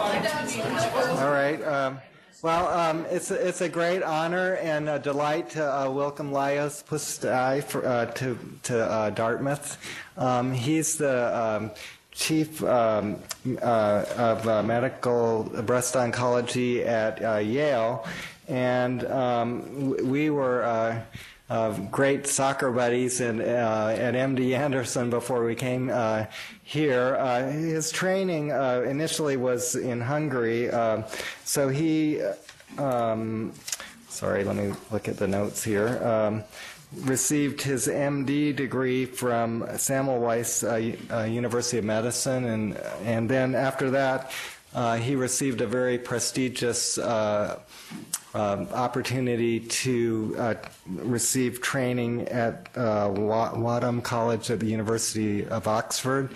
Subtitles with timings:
[0.00, 1.62] All right.
[1.62, 2.00] Um,
[2.42, 6.82] well, um, it's a, it's a great honor and a delight to uh, welcome Lajos
[6.82, 9.76] Pusztai for, uh, to to uh, Dartmouth.
[10.16, 11.70] Um, he's the um,
[12.12, 13.18] chief um,
[13.60, 18.06] uh, of uh, medical breast oncology at uh, Yale,
[18.48, 21.02] and um, we were
[21.50, 26.26] uh, great soccer buddies in, uh, at MD Anderson before we came uh,
[26.62, 27.16] here.
[27.16, 31.02] Uh, his training uh, initially was in Hungary, uh,
[31.44, 32.22] so he,
[32.78, 33.52] um,
[34.08, 36.02] sorry, let me look at the notes here.
[36.04, 36.44] Um,
[37.02, 40.62] received his MD degree from Semmelweis
[41.32, 44.32] University of Medicine, and and then after that,
[45.00, 46.98] he received a very prestigious
[48.34, 50.54] um, opportunity to uh,
[50.86, 56.32] receive training at uh, Wadham College at the University of Oxford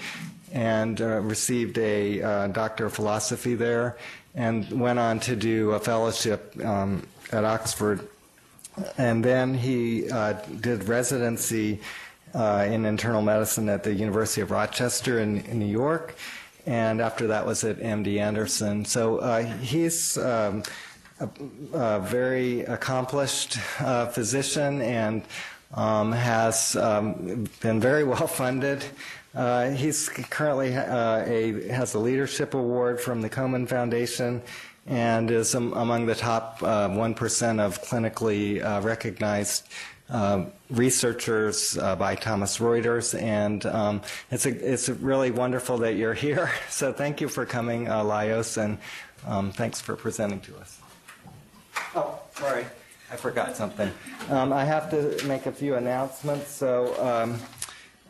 [0.52, 3.96] and uh, received a uh, Doctor of Philosophy there
[4.34, 8.08] and went on to do a fellowship um, at Oxford.
[8.98, 11.80] And then he uh, did residency
[12.34, 16.16] uh, in internal medicine at the University of Rochester in, in New York.
[16.66, 18.84] And after that was at MD Anderson.
[18.84, 19.20] So
[19.60, 20.64] he's um,
[21.20, 21.28] a,
[21.72, 25.22] a very accomplished uh, physician and
[25.74, 28.84] um, has um, been very well funded.
[29.34, 34.40] Uh, he's currently uh, a, has a leadership award from the Komen Foundation
[34.86, 39.68] and is um, among the top 1% uh, of clinically uh, recognized
[40.10, 46.14] uh, researchers uh, by Thomson Reuters, and um, it's a, it's really wonderful that you're
[46.14, 46.50] here.
[46.68, 48.04] So thank you for coming, uh,
[48.58, 48.78] and
[49.26, 50.73] um, thanks for presenting to us.
[51.94, 52.64] Oh, sorry.
[53.12, 53.90] I forgot something.
[54.28, 56.48] Um, I have to make a few announcements.
[56.48, 57.38] So um,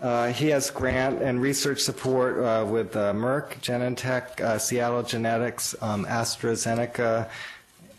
[0.00, 5.74] uh, he has grant and research support uh, with uh, Merck, Genentech, uh, Seattle Genetics,
[5.82, 7.28] um, AstraZeneca,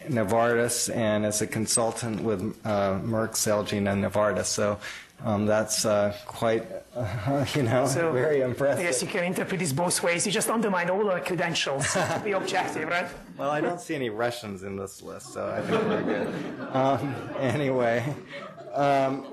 [0.07, 4.45] Novartis, and as a consultant with uh, Merck, Celgene, and Novartis.
[4.45, 4.79] So
[5.23, 6.65] um, that's uh, quite,
[6.95, 8.83] uh, you know, so, very impressive.
[8.83, 10.25] Yes, you can interpret this both ways.
[10.25, 13.07] You just undermine all our credentials to be objective, right?
[13.37, 16.33] Well, I don't see any Russians in this list, so I think we're good.
[16.75, 18.03] Um, anyway,
[18.75, 19.25] um,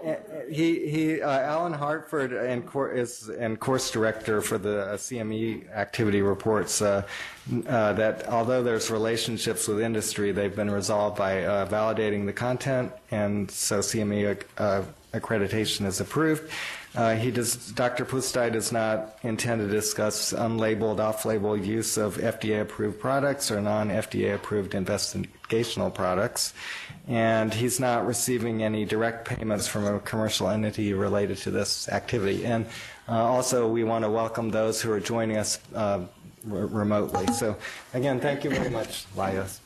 [0.49, 2.63] he, he uh, Alan Hartford and
[2.93, 6.81] is and course director for the uh, CME activity reports.
[6.81, 7.03] Uh,
[7.67, 12.93] uh, that although there's relationships with industry, they've been resolved by uh, validating the content,
[13.11, 14.83] and so CME uh,
[15.13, 16.51] accreditation is approved.
[16.95, 18.05] Uh, he does, Dr.
[18.05, 24.73] Pusztai does not intend to discuss unlabeled, off-label use of FDA-approved products or non-FDA approved
[24.73, 26.53] investigational products,
[27.09, 32.45] and he's not receiving any direct payments from a commercial entity related to this activity.
[32.45, 32.67] And
[33.09, 36.05] uh, also, we want to welcome those who are joining us uh,
[36.45, 37.27] remotely.
[37.29, 37.57] So,
[37.95, 39.62] again, thank you very much, Lajos.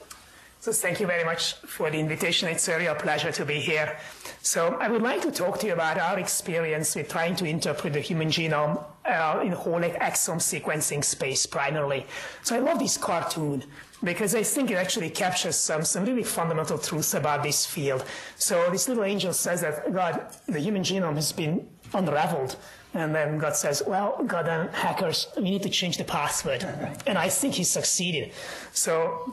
[0.67, 2.49] So thank you very much for the invitation.
[2.49, 3.97] It's a real pleasure to be here.
[4.43, 7.93] So I would like to talk to you about our experience with trying to interpret
[7.93, 12.05] the human genome uh, in whole exome sequencing space primarily.
[12.43, 13.63] So I love this cartoon
[14.03, 18.05] because I think it actually captures some, some really fundamental truths about this field.
[18.35, 22.57] So this little angel says that God, the human genome has been unraveled.
[22.93, 26.65] And then God says, well, goddamn hackers, we need to change the password.
[27.07, 28.33] And I think he succeeded.
[28.73, 29.33] So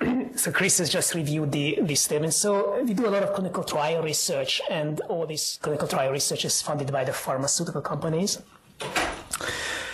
[0.36, 2.34] so Chris has just reviewed the, the statement.
[2.34, 6.44] So we do a lot of clinical trial research, and all this clinical trial research
[6.44, 8.38] is funded by the pharmaceutical companies.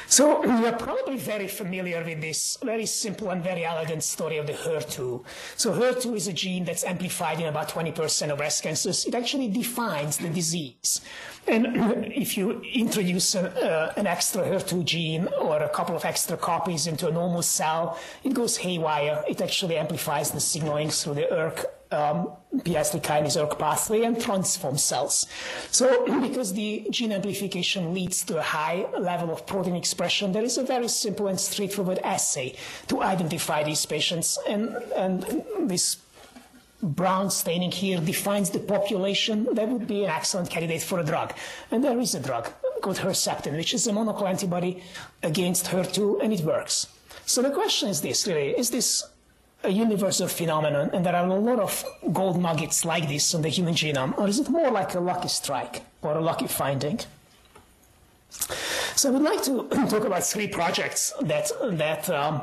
[0.06, 4.47] So you are probably very familiar with this very simple and very elegant story of
[4.47, 5.25] the HER2.
[5.56, 9.06] So HER2 is a gene that's amplified in about 20% of breast cancers.
[9.06, 11.00] It actually defines the disease.
[11.47, 16.37] And if you introduce an, uh, an, extra HER2 gene or a couple of extra
[16.37, 19.22] copies into a normal cell, it goes haywire.
[19.28, 24.82] It actually amplifies the signaling through the ERK, um, PI3 kinase ERK pathway and transforms
[24.82, 25.27] cells.
[25.71, 30.56] So because the gene amplification leads to a high level of protein expression, there is
[30.56, 32.56] a very simple and straightforward assay
[32.88, 34.38] to identify these patients.
[34.49, 35.99] And, and this
[36.84, 41.32] brown staining here defines the population that would be an excellent candidate for a drug.
[41.70, 42.50] And there is a drug
[42.82, 44.82] called Herceptin, which is a monoclonal antibody
[45.22, 46.88] against HER2, and it works.
[47.26, 49.04] So the question is this, really, is this
[49.62, 53.48] a universal phenomenon, and there are a lot of gold nuggets like this on the
[53.48, 57.00] human genome, or is it more like a lucky strike or a lucky finding?
[58.94, 62.42] So I would like to talk about three projects that, that um,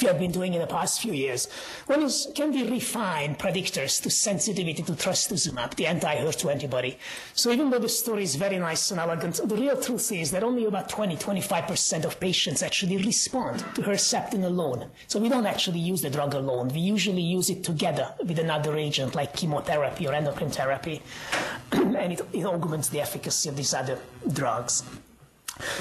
[0.00, 1.48] we have been doing in the past few years.
[1.86, 6.98] One is, can we refine predictors to sensitivity to trastuzumab, the anti-HER2 antibody?
[7.34, 10.42] So even though the story is very nice and elegant, the real truth is that
[10.42, 14.90] only about 20-25% of patients actually respond to Herceptin alone.
[15.06, 16.68] So we don't actually use the drug alone.
[16.68, 21.00] We usually use it together with another agent like chemotherapy or endocrine therapy,
[21.72, 23.98] and it, it augments the efficacy of these other
[24.32, 24.82] drugs.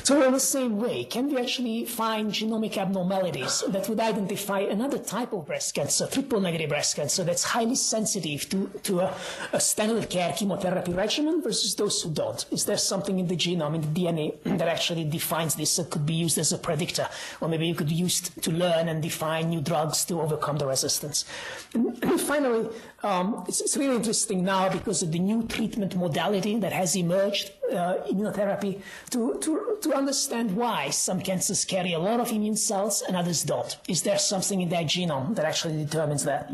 [0.04, 4.98] So in the same way, can we actually find genomic abnormalities that would identify another
[4.98, 9.14] type of breast cancer, triple negative breast cancer, that's highly sensitive to, to a,
[9.52, 12.46] a standard care chemotherapy regimen versus those who don't?
[12.52, 16.06] Is there something in the genome, in the DNA, that actually defines this that could
[16.06, 17.10] be used as a predictor?
[17.42, 21.26] Or maybe you could use to learn and define new drugs to overcome the resistance.
[21.74, 22.70] And, and finally,
[23.04, 27.52] um, it's, it's, really interesting now because of the new treatment modality that has emerged,
[27.72, 28.82] uh, immunotherapy,
[29.12, 33.44] to, to, to understand why some cancers carry a lot of immune cells and others
[33.44, 33.78] don't.
[33.88, 36.52] Is there something in their genome that actually determines that?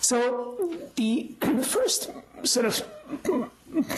[0.00, 2.10] So the, the first
[2.44, 2.82] sort of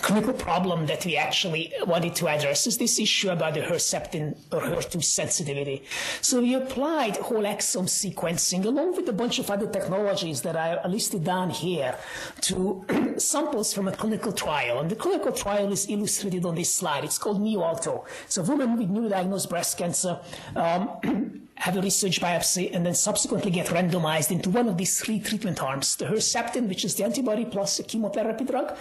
[0.02, 4.60] clinical problem that we actually wanted to address is this issue about the Herceptin or
[4.60, 5.82] HER2 sensitivity.
[6.20, 10.86] So we applied whole exome sequencing along with a bunch of other technologies that are
[10.88, 11.96] listed down here
[12.42, 12.84] to
[13.16, 14.80] samples from a clinical trial.
[14.80, 17.04] And the clinical trial is illustrated on this slide.
[17.04, 18.04] It's called NeoALTTO.
[18.28, 20.18] So women with newly diagnosed breast cancer
[20.54, 25.20] um, have a research biopsy and then subsequently get randomized into one of these three
[25.20, 28.76] treatment arms, the Herceptin, which is the antibody plus a chemotherapy drug,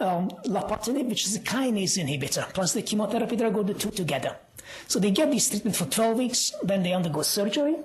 [0.00, 4.34] um, which is a kinase inhibitor, plus the chemotherapy drug, or the two together.
[4.88, 7.76] So they get this treatment for 12 weeks, then they undergo surgery.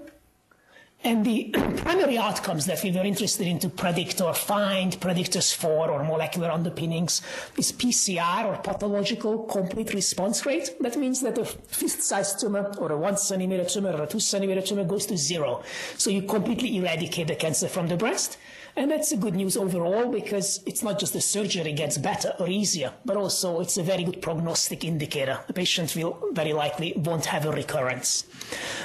[1.03, 5.89] And the primary outcomes that we were interested in to predict or find predictors for
[5.91, 7.21] or molecular underpinnings
[7.55, 10.75] is PCR or pathological complete response rate.
[10.81, 14.61] That means that a fist-sized tumor or a one centimeter tumor or a two centimeter
[14.61, 15.63] tumor goes to zero.
[15.97, 18.37] So you completely eradicate the cancer from the breast.
[18.75, 22.47] And that's a good news overall because it's not just the surgery gets better or
[22.47, 25.39] easier, but also it's a very good prognostic indicator.
[25.47, 28.25] The patient will very likely won't have a recurrence.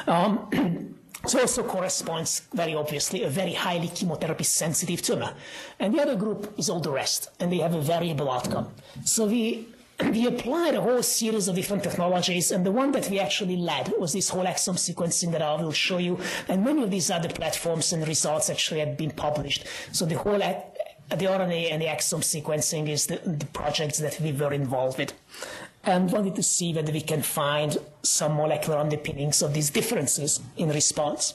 [0.06, 0.94] Um,
[1.26, 5.34] So also corresponds very obviously a very highly chemotherapy sensitive tumor.
[5.78, 8.68] And the other group is all the rest, and they have a variable outcome.
[9.04, 9.68] So we
[10.10, 13.92] we applied a whole series of different technologies, and the one that we actually led
[13.98, 17.28] was this whole exome sequencing that I will show you, and many of these other
[17.28, 19.64] platforms and results actually have been published.
[19.92, 20.54] So the whole uh,
[21.10, 25.12] the RNA and the exome sequencing is the, the projects that we were involved with
[25.84, 30.68] and wanted to see whether we can find some molecular underpinnings of these differences in
[30.70, 31.34] response.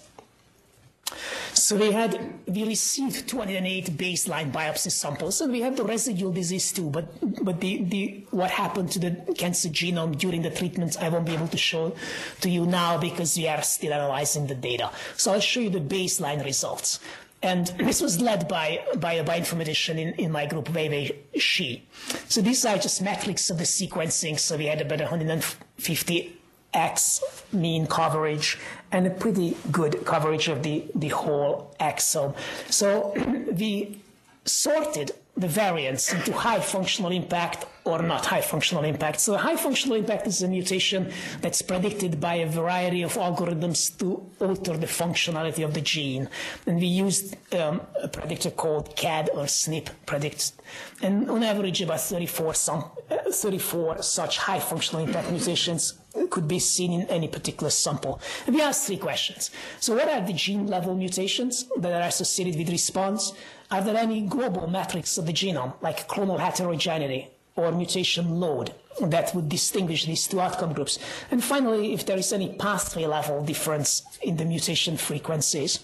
[1.54, 6.72] So we had, we received 208 baseline biopsy samples, and we have the residual disease
[6.72, 7.08] too, but,
[7.44, 11.34] but the, the, what happened to the cancer genome during the treatment, I won't be
[11.34, 11.96] able to show
[12.42, 14.92] to you now because we are still analyzing the data.
[15.16, 17.00] So I'll show you the baseline results.
[17.42, 21.84] And this was led by, by a bioinformatician in, in my group, Wei Wei Shi.
[22.28, 24.38] So these are just metrics of the sequencing.
[24.40, 27.22] So we had about 150x
[27.54, 28.58] mean coverage
[28.92, 32.36] and a pretty good coverage of the, the whole exome.
[32.70, 33.14] So
[33.54, 34.02] we
[34.46, 39.20] sorted the variants into high functional impact or not high functional impact.
[39.22, 41.12] So high functional impact is a mutation
[41.42, 46.28] that's predicted by a variety of algorithms to alter the functionality of the gene.
[46.66, 50.54] And we used um, a predictor called CADD or SNP predict.
[51.02, 55.94] And on average, about 34, some, uh, 34 such high functional impact mutations
[56.30, 58.20] could be seen in any particular sample.
[58.48, 59.52] And we asked three questions.
[59.80, 63.34] So what are the gene level mutations that are associated with response?
[63.70, 69.36] Are there any global metrics of the genome, like clonal heterogeneity or mutation load, that
[69.36, 70.98] would distinguish these two outcome groups?
[71.32, 75.80] And finally, if there is any pathway level difference in the mutation frequencies.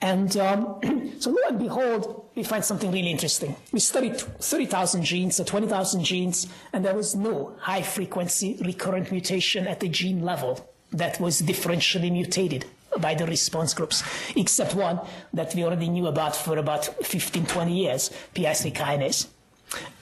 [0.00, 3.54] And um, so lo and behold, we find something really interesting.
[3.70, 9.66] We studied 30,000 genes, or 20,000 genes, and there was no high frequency recurrent mutation
[9.66, 12.64] at the gene level that was differentially mutated
[12.98, 14.02] by the response groups,
[14.36, 15.00] except one
[15.32, 19.26] that we already knew about for about 15, 20 years, PI3 kinase.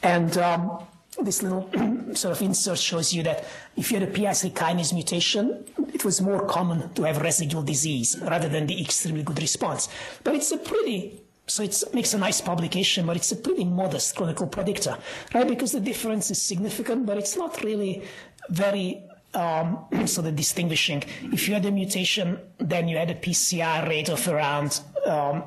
[0.02, 0.86] And um,
[1.20, 1.68] this little
[2.14, 3.44] sort of insert shows you that
[3.76, 8.18] if you had a PI3 kinase mutation, it was more common to have residual disease
[8.22, 9.88] rather than the extremely good response.
[10.24, 14.14] But it's a pretty so it makes a nice publication, but it's a pretty modest
[14.14, 14.96] clinical predictor,
[15.34, 15.46] right?
[15.46, 18.04] Because the difference is significant, but it's not really
[18.48, 19.02] very
[19.34, 24.08] um, so the distinguishing, if you had a mutation, then you had a PCR rate
[24.08, 25.44] of around um,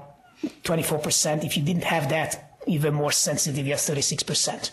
[0.63, 1.43] 24%.
[1.43, 4.71] If you didn't have that, even more sensitive, you 36%.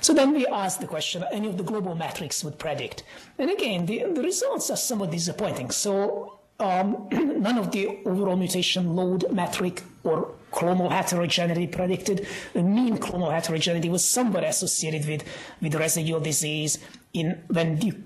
[0.00, 3.02] So then we asked the question, any of the global metrics would predict.
[3.38, 5.70] And again, the, the results are somewhat disappointing.
[5.70, 12.26] So um, none of the overall mutation load metric or clonal heterogeneity predicted.
[12.52, 15.24] The mean clonal heterogeneity was somewhat associated with,
[15.60, 16.78] with residual disease
[17.12, 18.02] in when you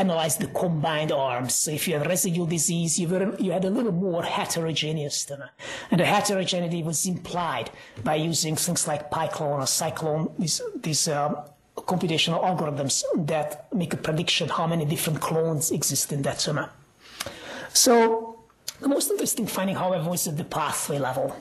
[0.00, 1.54] analyze the combined arms.
[1.54, 5.30] So if you had residual disease, you, were, you had a little more heterogeneous.
[5.90, 7.70] And the heterogeneity was implied
[8.02, 11.44] by using things like PyClone or SciClone, these, these uh,
[11.76, 16.70] computational algorithms that make a prediction how many different clones exist in that tumor.
[17.72, 18.40] So
[18.80, 21.36] the most interesting finding, however, was at the pathway level.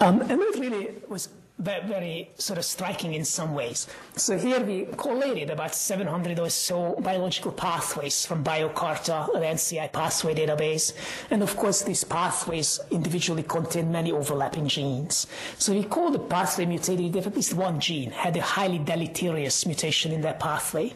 [0.00, 1.28] Um, and it really was
[1.60, 3.86] very sort of striking in some ways.
[4.16, 10.34] So here we collated about 700 or so biological pathways from BioCarta, the NCI pathway
[10.34, 10.94] database.
[11.30, 15.26] And of course, these pathways individually contain many overlapping genes.
[15.58, 19.66] So we call the pathway mutated if at least one gene had a highly deleterious
[19.66, 20.94] mutation in that pathway.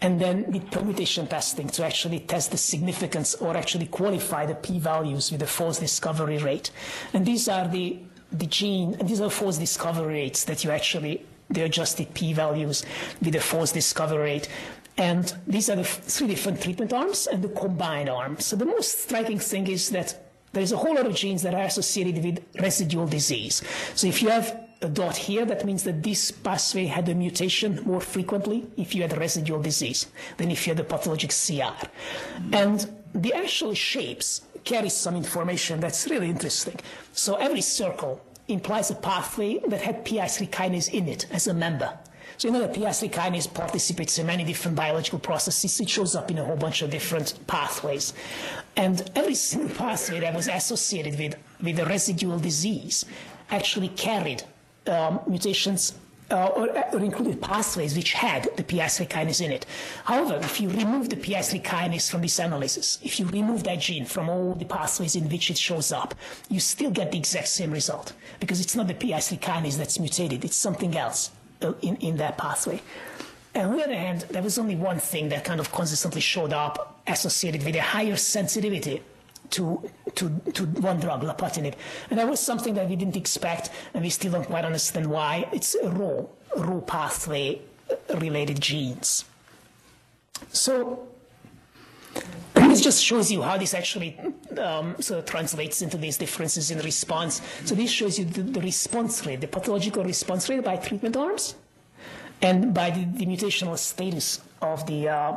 [0.00, 5.30] And then did permutation testing to actually test the significance or actually qualify the p-values
[5.30, 6.70] with the false discovery rate.
[7.12, 7.98] And these are the
[8.38, 12.84] the gene, and these are false discovery rates that you actually, the adjusted p-values
[13.22, 14.48] with the false discovery rate.
[14.96, 18.44] And these are the three different treatment arms and the combined arms.
[18.46, 20.20] So the most striking thing is that
[20.52, 23.62] there is a whole lot of genes that are associated with residual disease.
[23.94, 27.82] So if you have a dot here, that means that this pathway had a mutation
[27.84, 31.86] more frequently if you had residual disease than if you had a pathologic CR.
[32.52, 36.78] And the actual shapes carry some information that's really interesting.
[37.12, 41.98] So every circle implies a pathway that had PI3 kinase in it as a member.
[42.36, 45.80] So you know that PI3 kinase participates in many different biological processes.
[45.80, 48.12] It shows up in a whole bunch of different pathways.
[48.76, 53.04] And every single pathway that was associated with, with a residual disease
[53.50, 54.42] actually carried
[54.86, 55.94] um, mutations
[56.30, 59.66] uh, or, or, included pathways which had the PI3 kinase in it.
[60.04, 64.06] However, if you remove the PI3 kinase from this analysis, if you remove that gene
[64.06, 66.14] from all the pathways in which it shows up,
[66.48, 70.44] you still get the exact same result because it's not the PI3 kinase that's mutated,
[70.44, 71.30] it's something else
[71.62, 72.80] uh, in, in that pathway.
[73.54, 76.52] And on the other hand, there was only one thing that kind of consistently showed
[76.52, 79.02] up associated with a higher sensitivity
[79.50, 81.74] to, to, to one drug, lapatinib.
[82.10, 85.48] And that was something that we didn't expect, and we still don't quite understand why.
[85.52, 87.60] It's Rho, Rho pathway
[88.16, 89.24] related genes.
[90.50, 91.08] So
[92.54, 94.18] this just shows you how this actually
[94.58, 97.40] um, sort of translates into these differences in response.
[97.64, 101.54] So this shows you the, the response rate, the pathological response rate by treatment arms,
[102.42, 105.36] and by the, the mutational status of the uh,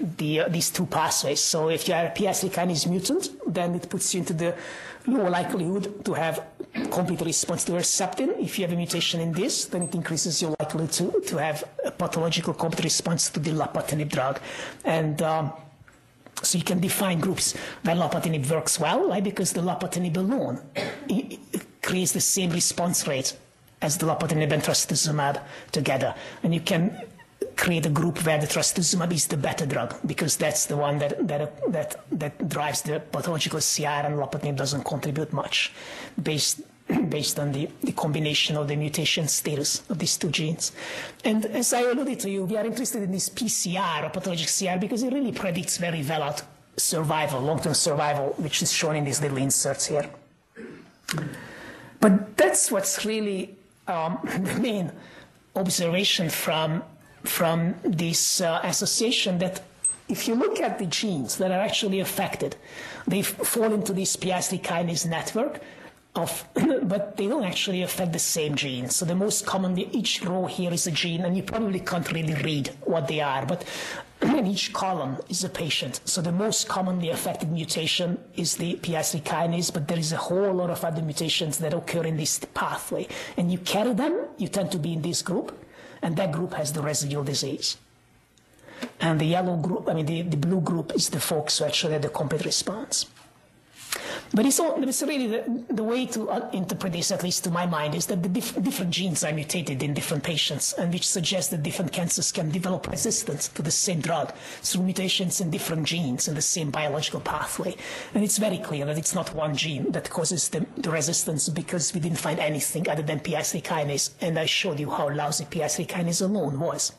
[0.00, 1.40] the, uh, these two pathways.
[1.40, 4.54] So if you are a PI3 kinase mutant, then it puts you into the
[5.06, 6.44] lower likelihood to have
[6.90, 8.38] complete response to Herceptin.
[8.40, 11.64] If you have a mutation in this, then it increases your likelihood to, to have
[11.84, 14.40] a pathological complete response to the lapatinib drug.
[14.84, 15.52] And um,
[16.42, 19.24] so you can define groups where lapatinib works well, right?
[19.24, 20.60] Because the lapatinib alone
[21.82, 23.36] creates the same response rate
[23.80, 25.40] as the lapatinib and trastuzumab
[25.72, 26.14] together.
[26.42, 27.00] And you can
[27.56, 31.26] create a group where the trastuzumab is the better drug because that's the one that
[31.26, 35.72] that that that drives the pathological CR and lapatinib doesn't contribute much
[36.22, 36.60] based
[37.08, 40.72] based on the, the combination of the mutation status of these two genes.
[41.24, 44.78] And as I alluded to you, we are interested in this PCR or pathologic CR
[44.78, 46.42] because it really predicts very well out
[46.76, 50.08] survival, long-term survival, which is shown in these little inserts here.
[52.00, 53.56] But that's what's really
[53.88, 54.92] um, the main
[55.56, 56.82] observation from
[57.28, 59.62] from this uh, association that
[60.08, 62.56] if you look at the genes that are actually affected,
[63.06, 65.60] they fall into this PI3 kinase network,
[66.16, 66.48] of,
[66.82, 68.96] but they don't actually affect the same genes.
[68.96, 72.34] So the most commonly, each row here is a gene, and you probably can't really
[72.34, 73.64] read what they are, but
[74.44, 76.00] each column is a patient.
[76.04, 80.52] So the most commonly affected mutation is the PI3 kinase, but there is a whole
[80.52, 83.06] lot of other mutations that occur in this pathway.
[83.36, 85.56] And you carry them, you tend to be in this group,
[86.06, 87.78] and that group has the residual disease.
[89.00, 91.94] And the yellow group, I mean, the, the blue group is the folks who actually
[91.94, 93.06] had the complete response.
[94.34, 97.50] But it's, all, it's really the, the, way to uh, interpret this, at least to
[97.50, 101.06] my mind, is that the dif- different genes are mutated in different patients, and which
[101.06, 105.86] suggests that different cancers can develop resistance to the same drug through mutations in different
[105.86, 107.74] genes in the same biological pathway.
[108.14, 111.94] And it's very clear that it's not one gene that causes the, the resistance because
[111.94, 115.86] we didn't find anything other than PI3 kinase, and I showed you how lousy PI3
[115.86, 116.92] kinase alone was.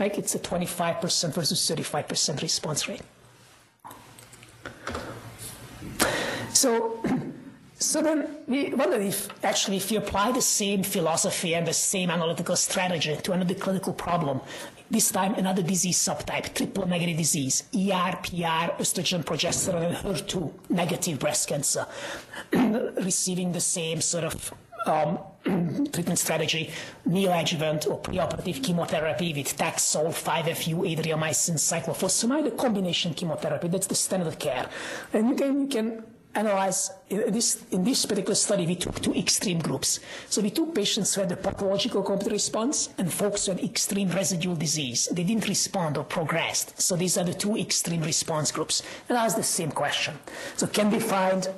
[0.00, 3.02] Like it's a 25% versus 35% response rate.
[6.52, 7.02] So,
[7.78, 12.10] so then we wonder if actually if you apply the same philosophy and the same
[12.10, 14.40] analytical strategy to another clinical problem,
[14.92, 21.18] This time, another disease subtype, triple negative disease, ER, PR, estrogen, progesterone, and HER2 negative
[21.18, 21.86] breast cancer,
[22.52, 24.52] receiving the same sort of
[24.84, 25.18] um,
[25.94, 26.70] treatment strategy,
[27.08, 33.68] neoadjuvant or preoperative chemotherapy with Taxol, 5-FU, adriamycin, cyclophosphamide, a combination chemotherapy.
[33.68, 34.68] That's the standard of care.
[35.14, 39.58] And again, you can analyze in this, in this particular study we took two extreme
[39.58, 40.00] groups.
[40.28, 44.10] So we took patients who had a pathological complete response and folks who had extreme
[44.10, 45.08] residual disease.
[45.12, 46.80] They didn't respond or progressed.
[46.80, 48.82] So these are the two extreme response groups.
[49.08, 50.14] And asked the same question.
[50.56, 51.48] So can we find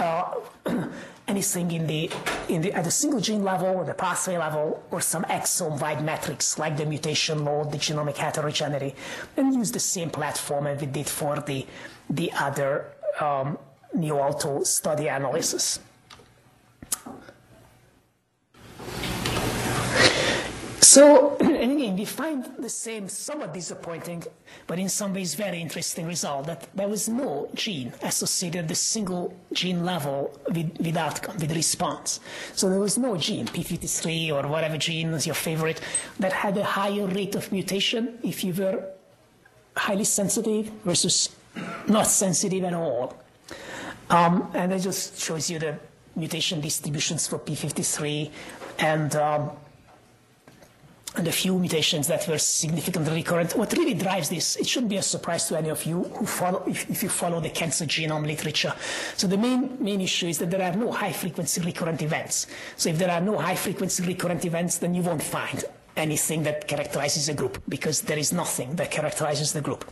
[0.00, 0.34] uh,
[1.28, 2.10] anything in the,
[2.48, 6.58] in the, at the single gene level or the pathway level or some exome-wide metrics
[6.58, 8.94] like the mutation load, the genomic heterogeneity,
[9.36, 11.66] and use the same platform as we did for the,
[12.10, 12.86] the other
[13.20, 13.58] um,
[13.96, 15.80] NeoALTTO study analysis.
[20.94, 24.22] So, and again, we find the same somewhat disappointing,
[24.68, 28.76] but in some ways very interesting result that there was no gene associated at the
[28.76, 32.20] single gene level with, with outcome, with response.
[32.54, 35.80] So there was no gene, P53 or whatever gene is your favorite,
[36.20, 38.84] that had a higher rate of mutation if you were
[39.76, 41.30] highly sensitive versus
[41.88, 43.23] not sensitive at all.
[44.10, 45.78] Um, and it just shows you the
[46.16, 48.30] mutation distributions for P53
[48.78, 49.50] and um,
[51.16, 53.54] and a few mutations that were significantly recurrent.
[53.54, 56.64] What really drives this, it shouldn't be a surprise to any of you who follow,
[56.66, 58.74] if, if, you follow the cancer genome literature.
[59.16, 62.48] So the main, main issue is that there are no high frequency recurrent events.
[62.76, 65.64] So if there are no high frequency recurrent events, then you won't find
[65.96, 69.88] anything that characterizes a group because there is nothing that characterizes the group.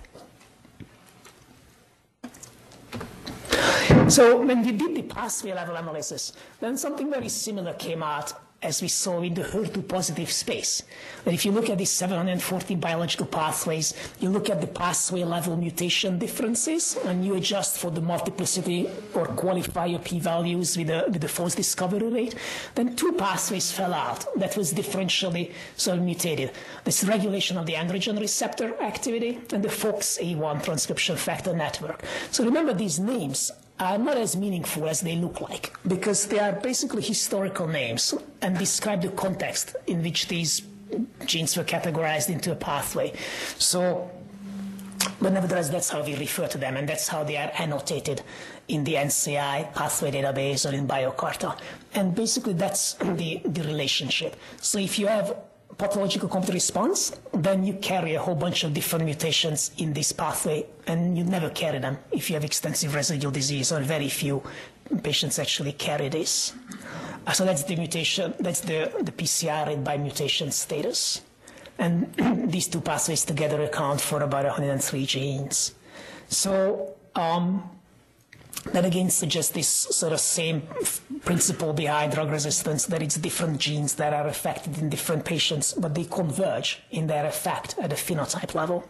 [4.12, 8.82] So when we did the pathway level analysis, then something very similar came out as
[8.82, 10.82] we saw in the HER2 positive space.
[11.24, 15.56] That if you look at the 740 biological pathways, you look at the pathway level
[15.56, 21.22] mutation differences, and you adjust for the multiplicity or qualify your p-values with the, with
[21.22, 22.34] the false discovery rate,
[22.74, 26.50] then two pathways fell out that was differentially sort of mutated.
[26.84, 32.04] This regulation of the androgen receptor activity and the FOXA1 transcription factor network.
[32.30, 33.50] So remember these names
[33.82, 38.56] are not as meaningful as they look like because they are basically historical names and
[38.56, 40.62] describe the context in which these
[41.26, 43.12] genes were categorized into a pathway.
[43.58, 44.10] So,
[45.20, 48.22] but nevertheless, that's how we refer to them, and that's how they are annotated
[48.68, 51.58] in the NCI pathway database or in BioCarta.
[51.94, 54.36] And basically, that's the, the relationship.
[54.60, 55.36] So if you have
[55.78, 60.66] pathological complete response, then you carry a whole bunch of different mutations in this pathway,
[60.86, 64.42] and you never carry them if you have extensive residual disease, or very few
[65.02, 66.54] patients actually carry this.
[67.26, 71.22] Uh, so that's the mutation, that's the, the PCR by mutation status.
[71.78, 72.12] And
[72.50, 75.74] these two pathways together account for about 103 genes.
[76.28, 77.68] So um,
[78.72, 80.62] that again suggests this sort of same
[81.24, 85.94] principle behind drug resistance that it's different genes that are affected in different patients, but
[85.94, 88.88] they converge in their effect at a phenotype level.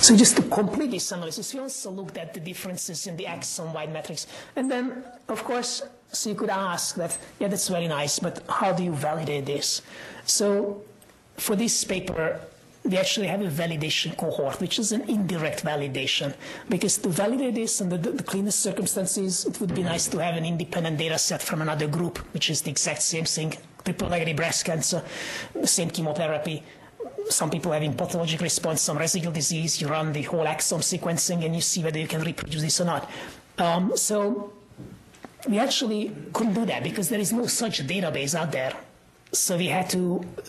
[0.00, 3.92] So just to complete this analysis, we also looked at the differences in the exome-wide
[3.92, 4.26] metrics.
[4.56, 5.82] And then, of course,
[6.12, 9.82] so you could ask that, yeah, that's very nice, but how do you validate this?
[10.24, 10.82] So
[11.36, 12.40] for this paper,
[12.84, 16.34] we actually have a validation cohort, which is an indirect validation.
[16.68, 20.36] Because to validate this under the, the, cleanest circumstances, it would be nice to have
[20.36, 24.36] an independent data set from another group, which is the exact same thing triple negative
[24.36, 25.02] breast cancer,
[25.54, 26.62] the same chemotherapy.
[27.30, 29.80] Some people having pathologic response, some residual disease.
[29.80, 32.84] You run the whole exome sequencing and you see whether you can reproduce this or
[32.84, 33.10] not.
[33.58, 34.52] Um, so
[35.48, 38.72] we actually couldn't do that because there is no such database out there
[39.32, 40.42] so we had to uh,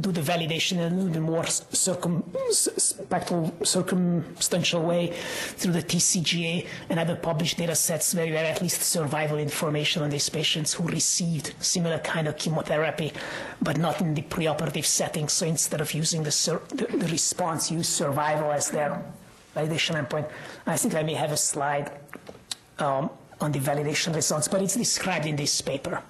[0.00, 5.12] do the validation in a little bit more circumspectral, circumstantial way
[5.56, 10.02] through the TCGA and other published data sets where we had at least survival information
[10.02, 13.12] on these patients who received similar kind of chemotherapy,
[13.60, 15.28] but not in the preoperative setting.
[15.28, 16.30] So instead of using the,
[16.74, 19.04] the, the response, use survival as their
[19.54, 20.26] validation endpoint.
[20.66, 21.90] I think I may have a slide
[22.78, 26.02] um, on the validation results, but it's described in this paper.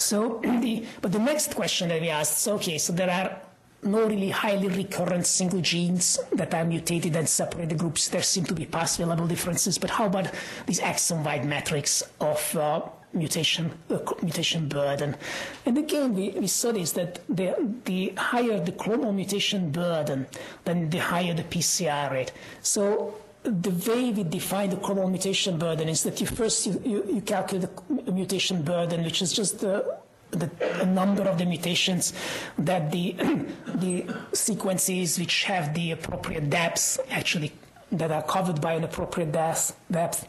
[0.00, 3.40] So, the, but the next question that we asked, so okay, so there are
[3.82, 8.08] no really highly recurrent single genes that are mutated and separate the groups.
[8.08, 10.30] There seem to be pathway level differences, but how about
[10.66, 12.82] these exome-wide metrics of uh,
[13.14, 15.16] mutation uh, mutation burden?
[15.64, 20.26] And again, we, we saw this that the, the higher the clonal mutation burden,
[20.64, 22.32] then the higher the PCR rate.
[22.60, 27.04] So the way we define the clonal mutation burden is that you first you, you,
[27.14, 29.98] you calculate the mutation burden, which is just the
[30.30, 30.50] the
[30.80, 32.12] a number of the mutations
[32.58, 33.16] that the
[33.74, 37.52] the sequences which have the appropriate depths actually
[37.92, 40.24] that are covered by an appropriate depth, depth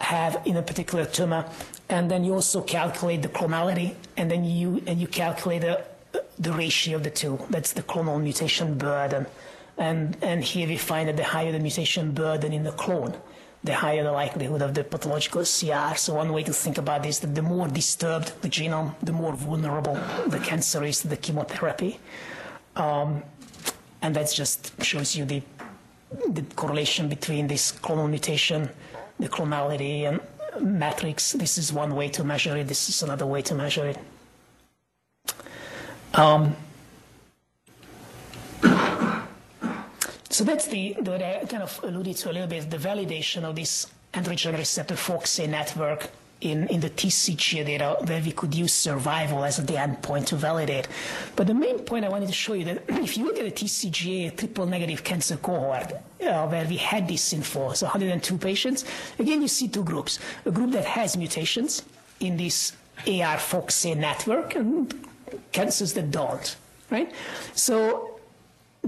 [0.00, 1.44] have in a particular tumor,
[1.88, 5.84] and then you also calculate the clonality, and then you and you calculate the
[6.38, 7.38] the ratio of the two.
[7.50, 9.26] That's the clonal mutation burden,
[9.78, 13.14] and and here we find that the higher the mutation burden in the clone,
[13.64, 15.96] the higher the likelihood of the pathological CR.
[15.96, 19.12] So one way to think about this is that the more disturbed the genome, the
[19.12, 19.94] more vulnerable
[20.26, 22.00] the cancer is to the chemotherapy,
[22.76, 23.22] um,
[24.02, 25.42] and that just shows you the
[26.28, 28.70] the correlation between this clonal mutation
[29.18, 30.20] the clonality and
[30.60, 31.32] matrix.
[31.32, 32.68] This is one way to measure it.
[32.68, 33.98] This is another way to measure it.
[36.14, 36.56] Um,
[40.38, 43.42] so that's the, the what I kind of alluded to a little bit, the validation
[43.42, 48.72] of this androgen receptor FOXA network in, in the TCGA data where we could use
[48.72, 50.86] survival as the endpoint to validate.
[51.34, 53.50] But the main point I wanted to show you that if you look at the
[53.50, 58.84] TCGA triple negative cancer cohort uh, where we had this info, so 102 patients,
[59.18, 60.20] again you see two groups.
[60.46, 61.82] A group that has mutations
[62.20, 62.74] in this
[63.08, 65.04] AR FOXA network and
[65.50, 66.54] cancers that don't,
[66.92, 67.12] right?
[67.54, 68.07] So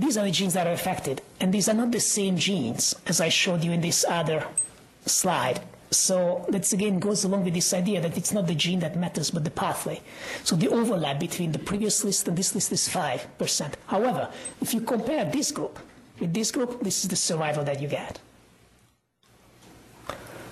[0.01, 3.21] these are the genes that are affected, and these are not the same genes as
[3.21, 4.47] I showed you in this other
[5.05, 5.61] slide.
[5.91, 9.31] So that again goes along with this idea that it's not the gene that matters,
[9.31, 10.01] but the pathway.
[10.45, 13.75] So the overlap between the previous list and this list is 5%.
[13.87, 14.31] However,
[14.63, 15.79] if you compare this group
[16.21, 18.21] with this group, this is the survival that you get.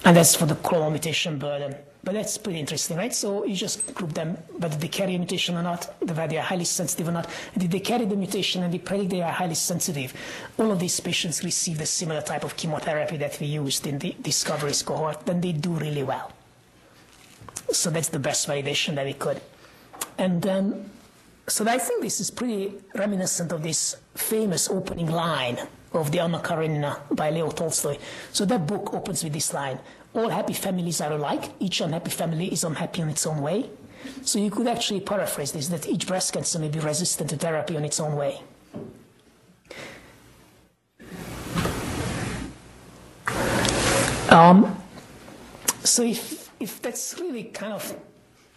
[0.05, 1.77] And that's for the clonal mutation burden.
[2.05, 3.13] But that's pretty interesting, right?
[3.13, 6.43] So you just group them, whether they carry a mutation or not, whether they are
[6.43, 7.29] highly sensitive or not.
[7.57, 10.15] Did they carry the mutation and we predict they are highly sensitive?
[10.59, 14.15] All of these patients received the similar type of chemotherapy that we used in the
[14.23, 16.33] discoveries cohort, then they do really well.
[17.73, 19.41] So that's the best validation that we could.
[20.17, 20.91] And then,
[21.47, 25.59] so I think this is pretty reminiscent of this famous opening line
[25.93, 27.99] of the Anna Karenina by Leo Tolstoy.
[28.33, 29.79] So that book opens with this line
[30.15, 31.53] all happy families are alike.
[31.61, 33.71] Each unhappy family is unhappy in its own way.
[34.23, 37.77] So you could actually paraphrase this that each breast cancer may be resistant to therapy
[37.77, 38.41] in its own way.
[44.31, 44.77] Um,
[45.85, 47.97] so if, if that's really kind of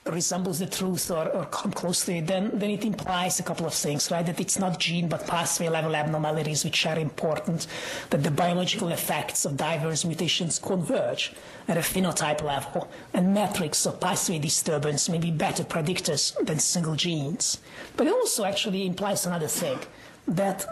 [0.06, 3.68] resembles the truth or, or come close to it, then, then it implies a couple
[3.68, 4.26] of things, right?
[4.26, 7.68] That it's not gene but pathway level abnormalities which are important,
[8.10, 11.34] that the biological effects of diverse mutations converge
[11.68, 16.96] at a phenotype level, and metrics of pathway disturbance may be better predictors than single
[16.96, 17.60] genes.
[17.96, 19.80] But it also actually implies another thing,
[20.28, 20.66] that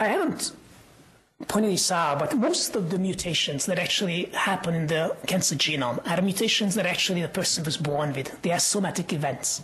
[0.00, 0.52] I haven't
[1.40, 6.74] out, but most of the mutations that actually happen in the cancer genome are mutations
[6.74, 8.42] that actually the person was born with.
[8.42, 9.62] They are somatic events.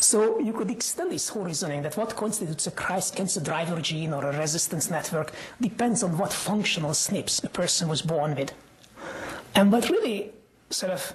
[0.00, 4.24] So you could extend this whole reasoning that what constitutes a cancer driver gene or
[4.24, 8.52] a resistance network depends on what functional SNPs a person was born with.
[9.54, 10.32] And what really
[10.70, 11.12] sort of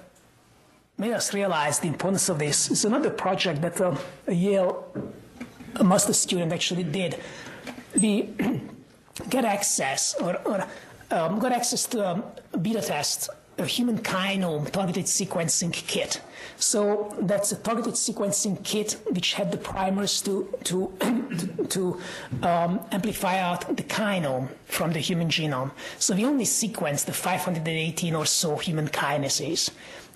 [0.98, 3.96] made us realize the importance of this is another project that uh,
[4.28, 4.86] a Yale
[5.82, 7.20] master student actually did.
[7.94, 8.28] The
[9.28, 10.66] get access or, or
[11.10, 13.28] um, got access to a beta test,
[13.58, 16.20] a human kinome targeted sequencing kit.
[16.56, 22.00] So that's a targeted sequencing kit which had the primers to to to, to
[22.42, 25.72] um, amplify out the kinome from the human genome.
[25.98, 29.70] So we only sequenced the 518 or so human kinases.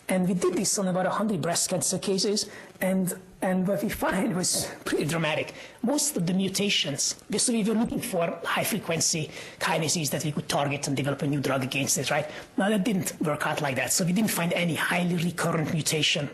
[0.09, 2.47] And we did this on about 100 breast cancer cases,
[2.81, 5.55] and, and what we find was pretty dramatic.
[5.83, 10.49] Most of the mutations, so we were looking for high frequency kinases that we could
[10.49, 12.29] target and develop a new drug against it, right?
[12.59, 16.29] Now that didn't work out like that, so we didn't find any highly recurrent mutation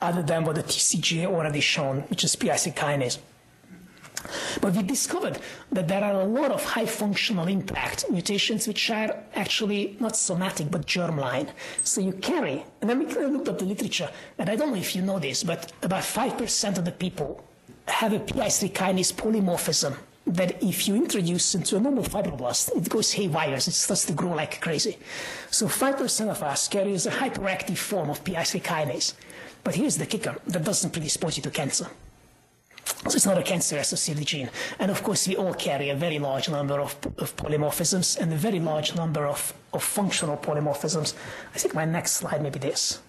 [0.00, 3.18] other than what the TCGA already shown, which is PI3 kinase.
[4.60, 5.38] But we discovered
[5.72, 10.70] that there are a lot of high functional impact mutations which are actually not somatic
[10.70, 11.48] but germline.
[11.82, 14.96] So you carry, and then we looked up the literature, and I don't know if
[14.96, 17.44] you know this, but about 5% of the people
[17.86, 23.12] have a PI3 kinase polymorphism that if you introduce into a normal fibroblast, it goes
[23.12, 24.98] haywire, it starts to grow like crazy.
[25.50, 29.14] So 5% of us carry a hyperactive form of PI3 kinase.
[29.64, 31.88] But here's the kicker, that doesn't predispose you to cancer.
[33.08, 34.50] So it's not a cancer-associated gene.
[34.78, 38.36] And of course, we all carry a very large number of, of polymorphisms and a
[38.36, 41.14] very large number of, of functional polymorphisms.
[41.54, 43.00] I think my next slide may be this.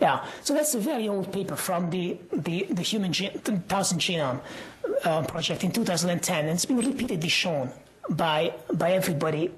[0.00, 4.40] Yeah, so that's a very old paper from the, the, the Human Gen- 1000 Genome
[5.04, 7.70] um, Project in 2010, and it's been repeatedly shown
[8.10, 9.50] by, by everybody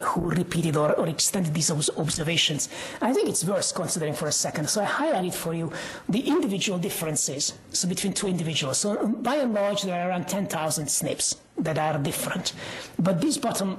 [0.00, 2.68] who repeated or, or extended these observations.
[3.00, 4.70] I think it's worth considering for a second.
[4.70, 5.72] So I highlighted for you
[6.08, 8.78] the individual differences so between two individuals.
[8.78, 12.52] So by and large, there are around 10,000 SNPs that are different.
[12.98, 13.78] But this bottom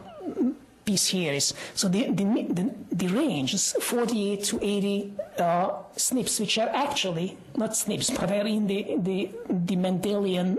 [0.84, 6.40] piece here is, so the, the, the, the range is 48 to 80 uh, SNPs,
[6.42, 10.58] which are actually not SNPs, but they're in the, the, the Mendelian,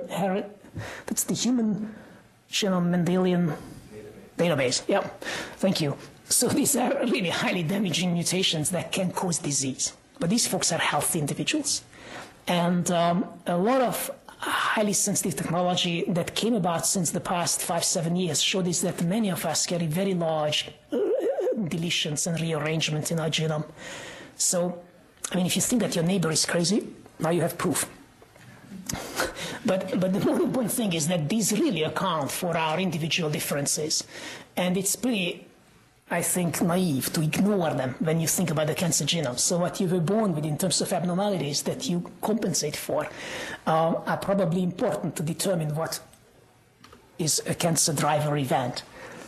[1.07, 1.95] that's the human
[2.51, 3.57] genome Mendelian
[4.41, 4.83] database.
[4.89, 5.03] Yeah,
[5.57, 5.97] thank you.
[6.29, 9.93] So these are really highly damaging mutations that can cause disease.
[10.21, 11.83] But these folks are healthy individuals.
[12.47, 17.85] And um, a lot of highly sensitive technology that came about since the past five,
[17.85, 20.97] seven years showed us that many of us carry very large uh,
[21.75, 23.67] deletions and rearrangements in our genome.
[24.37, 24.81] So,
[25.33, 26.87] I mean, if you think that your neighbor is crazy,
[27.19, 27.87] now you have proof.
[29.67, 34.05] but, but the more important thing is that these really account for our individual differences.
[34.57, 35.47] And it's pretty
[36.13, 39.39] I think, naive to ignore them when you think about the cancer genome.
[39.39, 43.07] So what you were born with in terms of abnormalities that you compensate for
[43.67, 46.01] um, are probably important to determine what
[47.21, 48.83] is a cancer driver event.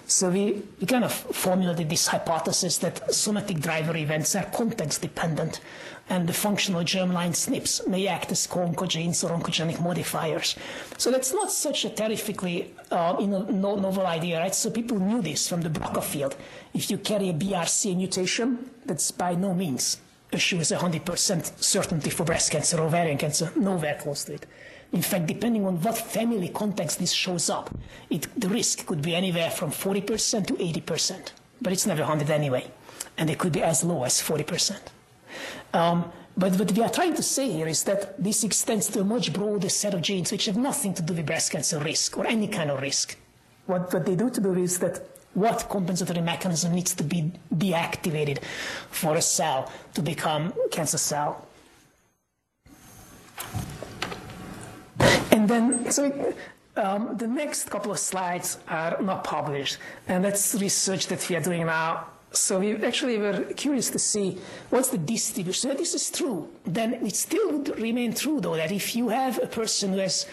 [0.08, 5.60] So we, we kind of formulated this hypothesis that somatic driver events are context dependent
[6.08, 10.56] and the functional germline SNPs may act as co-oncogenes or oncogenic modifiers.
[10.98, 14.54] So that's not such a terrifically uh, novel idea, right?
[14.54, 16.36] So people knew this from the BRCA field.
[16.74, 19.98] If you carry a BRCA mutation, that's by no means
[20.32, 24.46] assures 100% certainty for breast cancer or ovarian cancer, nowhere close to it.
[24.92, 27.74] In fact, depending on what family context this shows up,
[28.10, 32.66] it, the risk could be anywhere from 40% to 80%, but it's never 100 anyway,
[33.16, 34.78] and it could be as low as 40%.
[35.72, 39.04] Um, but what we are trying to say here is that this extends to a
[39.04, 42.26] much broader set of genes which have nothing to do with breast cancer risk or
[42.26, 43.16] any kind of risk.
[43.66, 48.42] What, what they do to do is that what compensatory mechanism needs to be deactivated
[48.90, 51.46] for a cell to become cancer cell.
[55.30, 56.34] And then, so
[56.76, 61.40] um, the next couple of slides are not published, and that's research that we are
[61.40, 64.38] doing now so we actually were curious to see
[64.70, 65.70] what's the distribution.
[65.70, 66.48] So this is true.
[66.64, 70.26] Then it still would remain true, though, that if you have a person who has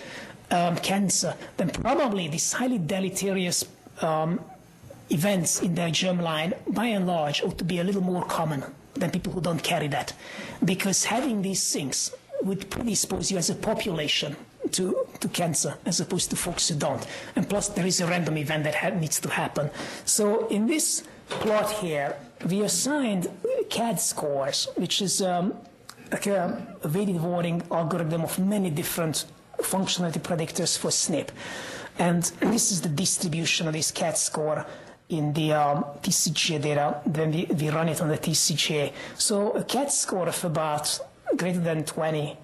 [0.51, 3.65] um, cancer, then probably these highly deleterious
[4.01, 4.39] um,
[5.09, 9.11] events in their germline, by and large, ought to be a little more common than
[9.11, 10.13] people who don't carry that.
[10.63, 14.35] Because having these things would predispose you as a population
[14.71, 17.05] to, to cancer as opposed to folks who don't.
[17.35, 19.71] And plus, there is a random event that needs to happen.
[20.05, 22.15] So in this plot here,
[22.49, 23.27] we assigned
[23.69, 25.53] CADD scores, which is um,
[26.11, 29.25] like a, weighted voting algorithm of many different
[29.59, 31.29] functionality predictors for SNP.
[31.97, 34.65] And this is the distribution of this CADD score
[35.09, 38.93] in the um, TCGA data, then we, we run it on the TCGA.
[39.17, 40.99] So a CADD score of about
[41.35, 42.37] greater than 20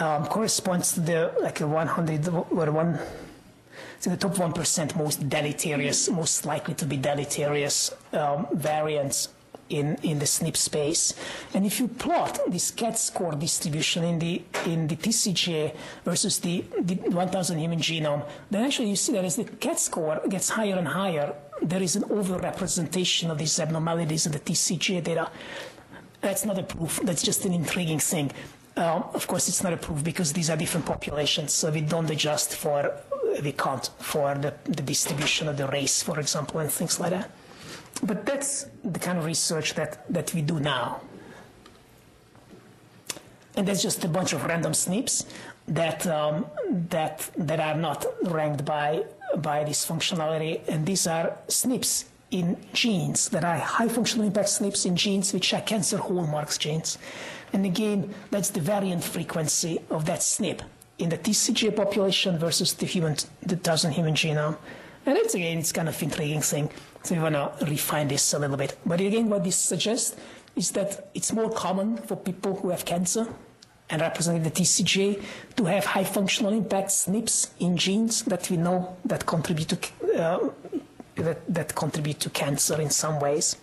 [0.00, 2.98] um, corresponds to the like a 100 or one
[4.04, 9.30] to the top 1% most deleterious, most likely to be deleterious um, variants
[9.70, 11.14] in, in the SNP space.
[11.54, 16.66] And if you plot this CADD score distribution in the, in the TCGA versus the,
[16.82, 20.76] the 1000 human genome, then actually you see that as the CADD score gets higher
[20.76, 25.30] and higher, there is an overrepresentation of these abnormalities in the TCGA data.
[26.20, 28.32] That's not a proof, that's just an intriguing thing.
[28.76, 32.10] Um, of course, it's not a proof because these are different populations, so we don't
[32.10, 32.92] adjust for
[33.40, 37.30] the count for the, the distribution of the race, for example, and things like that.
[38.02, 41.00] But that's the kind of research that, that we do now.
[43.56, 45.26] And that's just a bunch of random SNPs
[45.68, 49.04] that, um, that, that are not ranked by,
[49.36, 50.60] by this functionality.
[50.66, 55.54] And these are SNPs in genes that are high functional impact SNPs in genes which
[55.54, 56.98] are cancer hallmarks genes.
[57.52, 60.62] And again, that's the variant frequency of that SNP
[60.98, 64.56] in the TCGA population versus the human, the thousand human genome.
[65.06, 66.70] And it's again, it's kind of intriguing thing.
[67.02, 68.76] So we want to refine this a little bit.
[68.86, 70.16] But again, what this suggests
[70.56, 73.26] is that it's more common for people who have cancer
[73.90, 75.22] and representing the TCGA
[75.56, 79.78] to have high functional impact SNPs in genes that we know that contribute to
[80.18, 80.48] uh,
[81.16, 83.56] that, that contribute to cancer in some ways.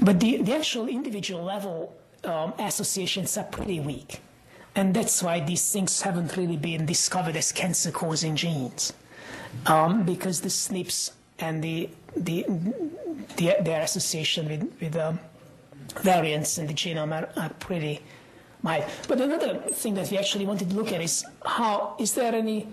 [0.00, 4.20] But the, the actual individual level um, associations are pretty weak.
[4.74, 8.92] And that's why these things haven't really been discovered as cancer causing genes.
[9.66, 12.46] Um, because the SNPs and the, the,
[13.36, 15.18] the, their association with, with um,
[16.00, 18.00] variants in the genome are, are pretty
[18.62, 18.84] mild.
[19.08, 22.66] But another thing that we actually wanted to look at is how, is there any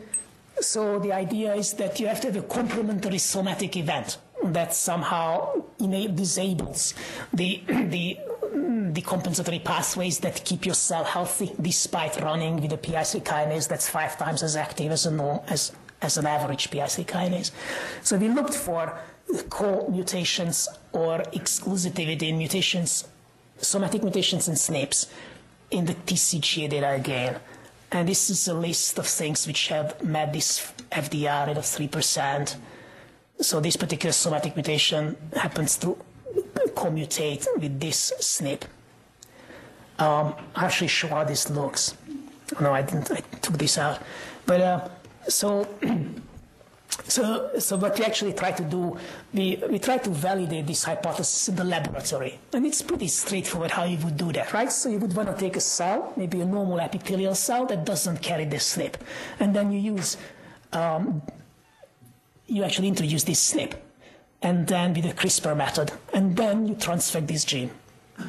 [0.62, 5.64] so the idea is that you have to have a complementary somatic event that somehow
[5.78, 6.94] disables
[7.34, 8.18] the, the,
[8.94, 13.88] the compensatory pathways that keep your cell healthy despite running with a PI3 kinase that's
[13.88, 15.72] five times as active as, a norm, as,
[16.02, 17.52] as an average PI3 kinase.
[18.02, 18.98] So we looked for
[19.50, 23.08] co-mutations or exclusivity in mutations,
[23.58, 25.08] somatic mutations in SNPs
[25.70, 27.40] in the TCGA data again.
[27.92, 32.56] And this is a list of things which have met this FDR rate of 3%.
[33.42, 35.98] So this particular somatic mutation happens to
[36.76, 38.64] commutate with this SNP.
[40.00, 41.96] Um, actually show how this looks.
[42.60, 43.12] No, I didn't.
[43.12, 44.02] I took this out.
[44.46, 44.90] But uh,
[45.28, 45.68] so
[47.08, 48.98] so, so what we actually try to do,
[49.34, 52.40] we, we try to validate this hypothesis in the laboratory.
[52.54, 54.72] And it's pretty straightforward how you would do that, right?
[54.72, 58.22] So you would want to take a cell, maybe a normal epithelial cell that doesn't
[58.22, 58.96] carry this SNP.
[59.40, 60.18] And then you use,
[60.74, 61.22] um,
[62.48, 63.76] you actually introduce this SNP.
[64.42, 65.92] And then with the CRISPR method.
[66.14, 67.72] And then you transfect this gene.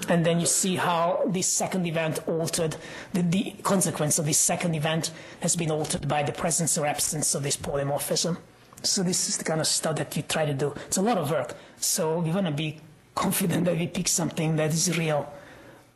[0.09, 2.77] And then you see how this second event altered,
[3.13, 7.35] the, the consequence of this second event has been altered by the presence or absence
[7.35, 8.37] of this polymorphism.
[8.83, 10.73] So this is the kind of stuff that we try to do.
[10.87, 11.55] It's a lot of work.
[11.79, 12.81] So we want to be
[13.15, 15.33] confident that we pick something that is real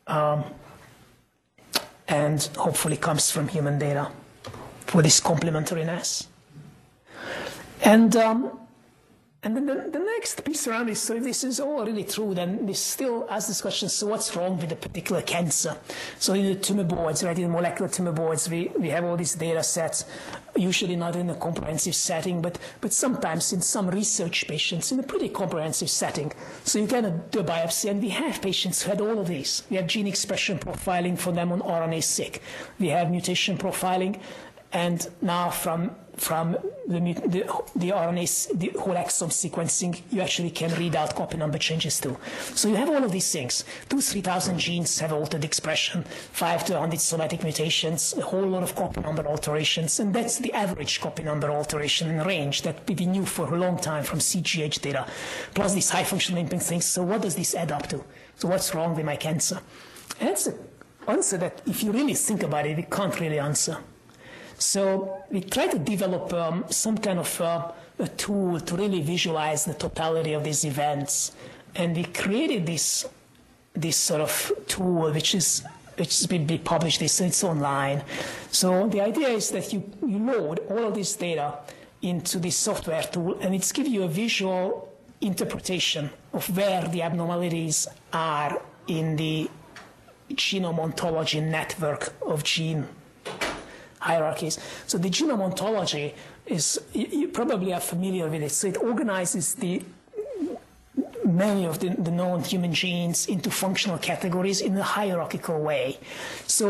[0.06, 0.44] um,
[2.08, 4.10] and hopefully comes from human data
[4.86, 6.26] for this complementariness.
[7.82, 8.58] And um,
[9.44, 12.34] and then the, the, next piece around is, so if this is all really true,
[12.34, 15.76] then this still asks this question, so what's wrong with a particular cancer?
[16.18, 19.18] So in the tumor boards, right, in the molecular tumor boards, we, we have all
[19.18, 20.06] these data sets,
[20.56, 25.02] usually not in a comprehensive setting, but, but sometimes in some research patients in a
[25.02, 26.32] pretty comprehensive setting.
[26.64, 29.62] So you can do a biopsy, and we have patients who had all of these.
[29.68, 32.40] We have gene expression profiling for them on RNA-seq.
[32.78, 34.18] We have mutation profiling,
[34.74, 36.52] and now from from
[36.86, 37.42] the, the,
[37.74, 42.16] the RNA, the whole exome sequencing, you actually can read out copy number changes too.
[42.54, 43.64] So you have all of these things.
[43.88, 48.76] Two, 3,000 genes have altered expression, five to 100 somatic mutations, a whole lot of
[48.76, 53.26] copy number alterations, and that's the average copy number alteration in range that we knew
[53.26, 55.06] for a long time from CGH data,
[55.54, 56.84] plus these high functional limping things.
[56.84, 58.04] So what does this add up to?
[58.36, 59.60] So what's wrong with my cancer?
[60.20, 60.58] And that's an
[61.08, 63.78] answer that if you really think about it, we can't really answer.
[64.58, 69.64] So we try to develop um, some kind of uh, a tool to really visualize
[69.64, 71.32] the totality of these events.
[71.74, 73.06] And we created this,
[73.74, 75.64] this sort of tool, which is
[75.96, 78.02] which has been published, it's, it's online.
[78.50, 81.58] So the idea is that you, you load all of this data
[82.02, 87.86] into this software tool, and it's give you a visual interpretation of where the abnormalities
[88.12, 89.48] are in the
[90.32, 92.88] genome ontology network of gene
[94.04, 94.58] hierarchies.
[94.86, 96.14] So the genome ontology
[96.46, 98.52] is, you probably are familiar with it.
[98.52, 99.82] So it organizes the
[101.24, 105.98] many of the, the, known human genes into functional categories in a hierarchical way.
[106.46, 106.66] So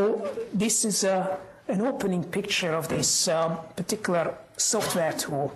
[0.52, 5.52] this is a, an opening picture of this um, particular software tool.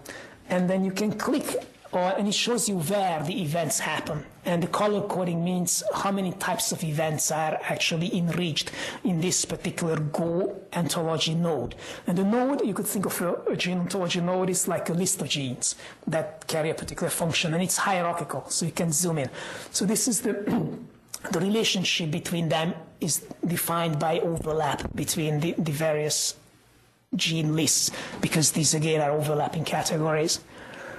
[0.51, 1.47] And then you can click
[1.93, 4.25] or, and it shows you where the events happen.
[4.45, 8.71] And the color coding means how many types of events are actually enriched
[9.05, 11.75] in this particular Go ontology node.
[12.07, 14.95] And the node, you could think of a, a gene ontology node is like a
[14.95, 19.19] list of genes that carry a particular function, and it's hierarchical, so you can zoom
[19.19, 19.31] in.
[19.71, 20.33] So this is the
[21.31, 26.37] the relationship between them is defined by overlap between the, the various
[27.15, 30.41] gene lists, because these again are overlapping categories.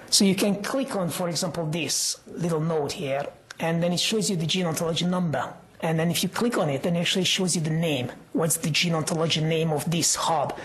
[0.10, 3.26] So you can click on, for example, this little node here,
[3.60, 5.54] and then it shows you the gene ontology number.
[5.82, 8.12] And then if you click on it, then it actually shows you the name.
[8.34, 10.58] What's the gene ontology name of this hub?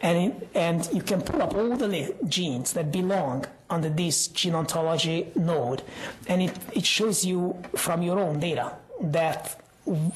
[0.00, 4.54] And, it, and you can pull up all the genes that belong under this gene
[4.54, 5.82] ontology node.
[6.26, 9.60] And it, it shows you from your own data that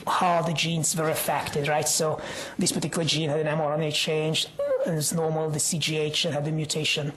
[0.07, 1.89] how the genes were affected, right?
[1.89, 2.21] So
[2.59, 4.47] this particular gene had an mRNA change,
[4.87, 7.13] and it's normal, the CGH had a mutation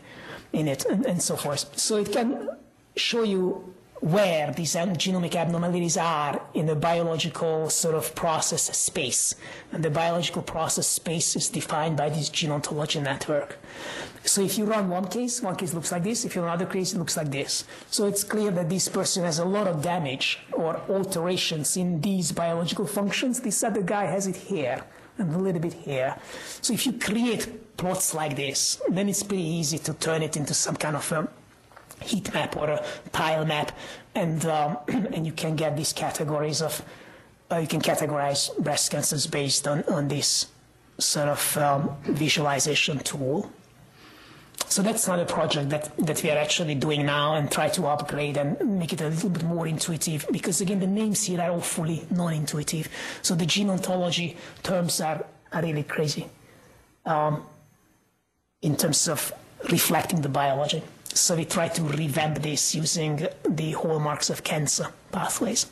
[0.53, 1.77] in it, and, and so forth.
[1.77, 2.49] So it can
[2.95, 9.35] show you where these genomic abnormalities are in the biological sort of process space.
[9.71, 13.57] And the biological process space is defined by this gene ontology network.
[14.23, 16.23] So if you run one case, one case looks like this.
[16.23, 17.65] If you run another case, it looks like this.
[17.89, 22.31] So it's clear that this person has a lot of damage or alterations in these
[22.31, 23.41] biological functions.
[23.41, 24.83] This other guy has it here
[25.19, 26.15] and a little bit here.
[26.61, 30.53] So if you create plots like this, then it's pretty easy to turn it into
[30.53, 31.27] some kind of a
[32.01, 33.71] heat map or a tile map,
[34.15, 36.81] and um, and you can get these categories of
[37.51, 40.47] uh, you can categorize breast cancers based on on this
[40.97, 43.51] sort of um, visualization tool.
[44.69, 48.37] So that's another project that, that we are actually doing now and try to upgrade
[48.37, 52.05] and make it a little bit more intuitive because again the names here are awfully
[52.11, 52.87] non-intuitive.
[53.23, 56.27] So the gene ontology terms are, are really crazy
[57.03, 57.43] um,
[58.61, 59.33] in terms of
[59.71, 60.83] reflecting the biology.
[61.15, 65.65] So we try to revamp this using the hallmarks of cancer pathways.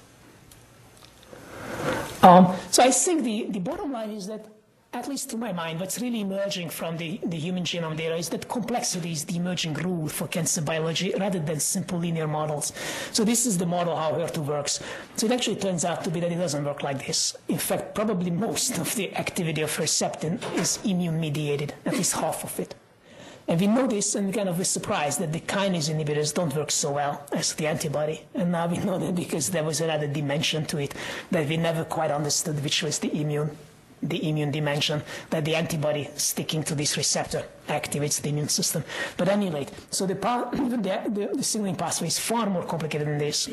[2.23, 4.56] Um, so I think the, the bottom line is that
[4.93, 8.29] at least to my mind, what's really emerging from the, the human genome data is
[8.29, 12.73] that complexity is the emerging rule for cancer biology rather than simple linear models.
[13.11, 14.79] So this is the model how HER2 works.
[15.15, 17.35] So it actually turns out to be that it doesn't work like this.
[17.47, 22.43] In fact, probably most of the activity of Herceptin is immune mediated, at least half
[22.43, 22.73] of it.
[23.49, 26.53] And we know this and we kind of were surprised that the kinase inhibitors don't
[26.53, 28.25] work so well as the antibody.
[28.33, 30.93] And now we know that because there was another dimension to it
[31.31, 33.51] that we never quite understood, which was the immune
[34.01, 38.83] the immune dimension that the antibody sticking to this receptor activates the immune system.
[39.17, 43.49] But anyway, so the, the, the signaling pathway is far more complicated than this.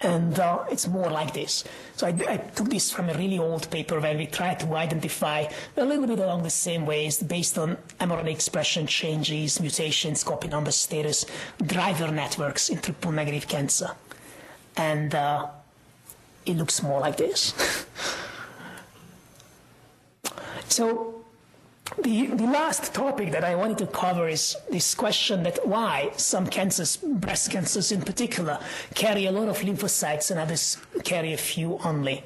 [0.00, 1.64] And uh, it's more like this.
[1.96, 5.46] So I, I, took this from a really old paper where we tried to identify
[5.76, 10.70] a little bit along the same ways based on mRNA expression changes, mutations, copy number
[10.70, 11.26] status,
[11.66, 13.90] driver networks in triple negative cancer.
[14.76, 15.48] And uh,
[16.46, 17.54] it looks more like this.
[20.68, 21.24] So
[22.02, 26.46] the, the last topic that I wanted to cover is this question that why some
[26.46, 28.58] cancers, breast cancers in particular,
[28.94, 32.24] carry a lot of lymphocytes and others carry a few only.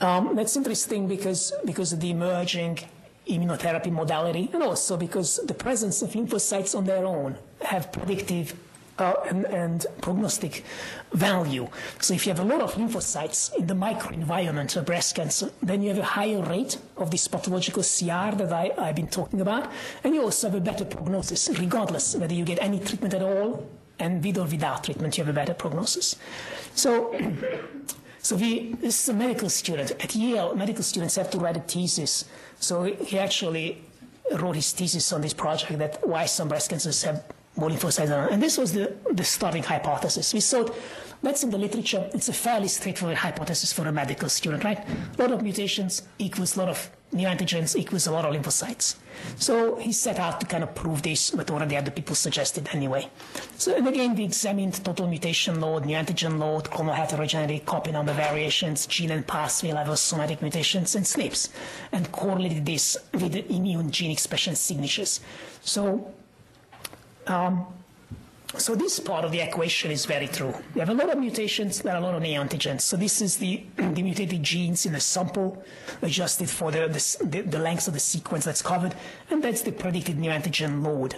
[0.00, 2.80] Um, that's interesting because, because of the emerging
[3.28, 8.54] immunotherapy modality and also because the presence of lymphocytes on their own have predictive
[9.02, 10.64] uh, and, and, prognostic
[11.12, 11.68] value.
[12.00, 15.82] So if you have a lot of lymphocytes in the microenvironment of breast cancer, then
[15.82, 19.70] you have a higher rate of this pathological CR that I, I've been talking about,
[20.04, 23.66] and you also have a better prognosis, regardless whether you get any treatment at all,
[23.98, 26.16] and with or without treatment, you have a better prognosis.
[26.74, 27.14] So,
[28.20, 29.90] so we, this is a medical student.
[29.92, 32.24] At Yale, medical students have to write a thesis.
[32.58, 33.82] So he actually
[34.32, 37.24] wrote his thesis on this project that why some breast cancers have
[37.56, 38.10] more lymphocytes.
[38.10, 40.32] Uh, and this was the, the starting hypothesis.
[40.32, 40.74] We thought
[41.22, 42.10] that's in the literature.
[42.12, 44.78] It's a fairly straightforward hypothesis for a medical student, right?
[45.18, 48.96] A lot of mutations equals a lot of neoantigens equals a lot of lymphocytes.
[49.36, 53.08] So he set out to kind of prove this, but already other people suggested anyway.
[53.56, 58.86] So and again, we examined total mutation load, neoantigen load, clonal heterogeneity, copy number variations,
[58.86, 61.50] gene and pathway level somatic mutations, and SNPs,
[61.92, 65.20] and correlated this with the immune gene expression signatures.
[65.60, 66.12] So
[67.26, 67.66] um,
[68.58, 70.54] so this part of the equation is very true.
[70.74, 72.82] We have a lot of mutations, there are a lot of neoantigens.
[72.82, 75.62] So this is the, the mutated genes in the sample
[76.02, 76.88] adjusted for the,
[77.24, 78.94] the, the, length of the sequence that's covered,
[79.30, 81.16] and that's the predicted neoantigen load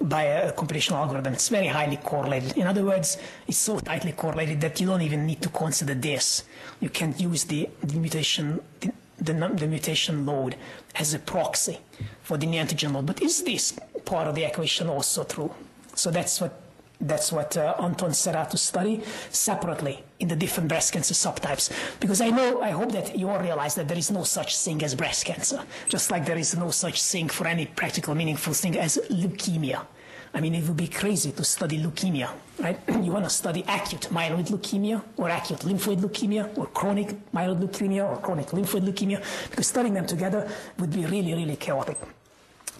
[0.00, 1.32] by a computational algorithm.
[1.32, 2.56] It's very highly correlated.
[2.56, 3.16] In other words,
[3.48, 6.44] it's so tightly correlated that you don't even need to consider this.
[6.80, 10.56] You can use the, the mutation the, the, the, mutation load
[10.94, 11.78] as a proxy
[12.22, 13.06] for the neoantigen load.
[13.06, 15.54] But is this part of the equation also true?
[15.94, 16.62] So that's what
[17.00, 21.70] that's what uh, Anton set out to study separately in the different breast cancer subtypes.
[22.00, 24.82] Because I know, I hope that you all realize that there is no such thing
[24.82, 28.78] as breast cancer, just like there is no such thing for any practical, meaningful thing
[28.78, 29.84] as leukemia.
[30.36, 32.28] I mean, it would be crazy to study leukemia,
[32.58, 32.78] right?
[33.02, 38.04] you want to study acute myeloid leukemia or acute lymphoid leukemia or chronic myeloid leukemia
[38.06, 40.46] or chronic lymphoid leukemia, because studying them together
[40.78, 41.96] would be really, really chaotic.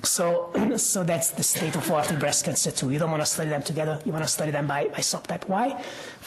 [0.02, 2.90] So, so that's the state of art in breast cancer too.
[2.90, 4.00] You don't want to study them together.
[4.04, 5.48] You want to study them by, by subtype.
[5.48, 5.82] Why?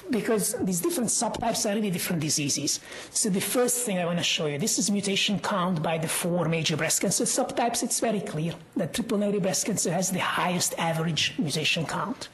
[0.09, 2.79] Because these different subtypes are really different diseases.
[3.11, 6.07] So the first thing I want to show you, this is mutation count by the
[6.07, 7.83] four major breast cancer subtypes.
[7.83, 12.29] It's very clear that triple negative breast cancer has the highest average mutation count.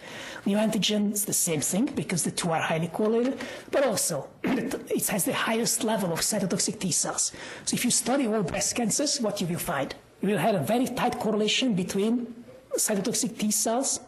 [0.45, 3.39] Neoantigen is the same thing because the two are highly correlated,
[3.71, 7.31] but also it has the highest level of cytotoxic T cells.
[7.65, 9.95] So if you study all breast cancers, what you will find?
[10.21, 12.33] You will have a very tight correlation between
[12.75, 13.99] cytotoxic T cells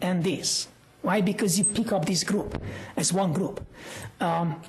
[0.00, 0.68] and this.
[1.02, 1.20] Why?
[1.20, 2.60] Because you pick up this group
[2.96, 3.64] as one group.
[4.20, 4.60] Um,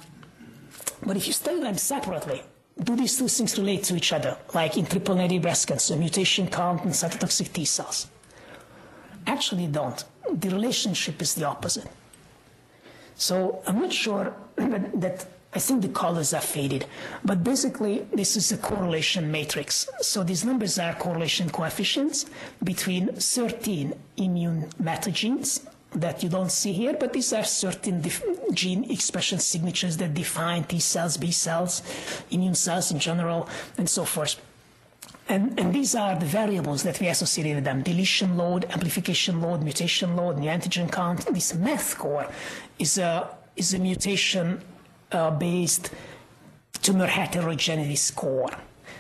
[1.06, 2.44] but if you study them separately,
[2.84, 6.48] do these two things relate to each other, like in triple negative breast cancer, mutation
[6.48, 8.08] count and cytotoxic T cells?
[9.26, 10.04] Actually, don't.
[10.32, 11.88] The relationship is the opposite.
[13.16, 15.26] So I'm not sure that, that
[15.58, 16.86] I think the colors are faded,
[17.26, 19.90] but basically this is a correlation matrix.
[20.02, 22.28] So these numbers are correlation coefficients
[22.64, 28.04] between 13 immune metagenes that you don't see here, but these are certain
[28.54, 31.82] gene expression signatures that define T cells, B cells,
[32.30, 33.50] immune cells in general,
[33.80, 34.40] and so forth.
[35.28, 39.64] And, and these are the variables that we associate with them deletion load, amplification load,
[39.64, 41.26] mutation load, the neoantigen count.
[41.34, 42.28] This MATH score
[42.78, 44.62] is a, is a mutation
[45.12, 45.92] uh, based
[46.82, 48.50] tumor heterogeneity score.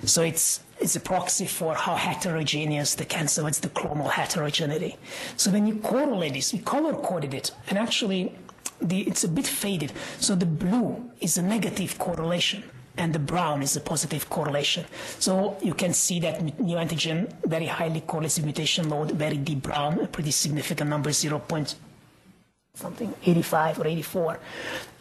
[0.03, 4.97] So it's, it's a proxy for how heterogeneous the cancer, what's the clonal heterogeneity.
[5.35, 8.33] So when you correlate this, we color coded it, and actually
[8.81, 9.91] the, it's a bit faded.
[10.19, 12.63] So the blue is a negative correlation
[12.97, 14.85] and the brown is a positive correlation.
[15.19, 19.99] So you can see that neoantigen very highly correlates with mutation load, very deep brown,
[19.99, 21.41] a pretty significant number, 0.
[22.73, 24.39] something 85 or 84.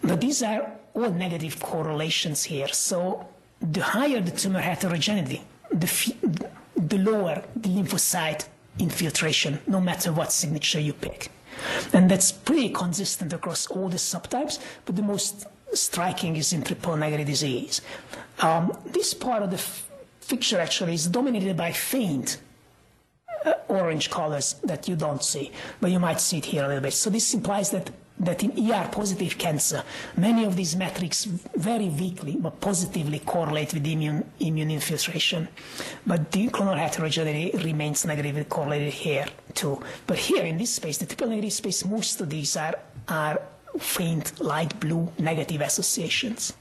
[0.02, 2.68] But these are all negative correlations here.
[2.68, 3.28] So
[3.60, 5.88] the higher the tumor heterogeneity, the,
[6.76, 8.46] the lower the lymphocyte
[8.78, 11.30] infiltration, no matter what signature you pick.
[11.92, 16.96] And that's pretty consistent across all the subtypes, but the most striking is in triple
[16.96, 17.80] negative disease.
[18.40, 19.62] Um, this part of the
[20.28, 22.38] picture actually is dominated by faint
[23.44, 26.82] uh, orange colors that you don't see, but you might see it here a little
[26.82, 26.92] bit.
[26.92, 29.82] So this implies that that in ER positive cancer,
[30.16, 35.48] many of these metrics very weakly but positively correlate with immune, immune infiltration.
[36.06, 39.82] But the clonal heterogeneity remains negatively correlated here too.
[40.06, 42.74] But here in this space, the triple negative space, most of these are,
[43.08, 43.40] are
[43.78, 46.54] faint light blue negative associations.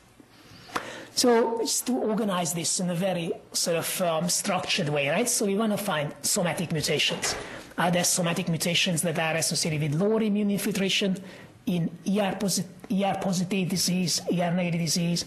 [1.17, 5.29] So just to organize this in a very sort of um, structured way, right?
[5.29, 7.35] So we want to find somatic mutations.
[7.77, 11.17] Are there somatic mutations that are associated with lower immune infiltration
[11.65, 15.25] in ER, posit- ER positive disease, ER negative disease,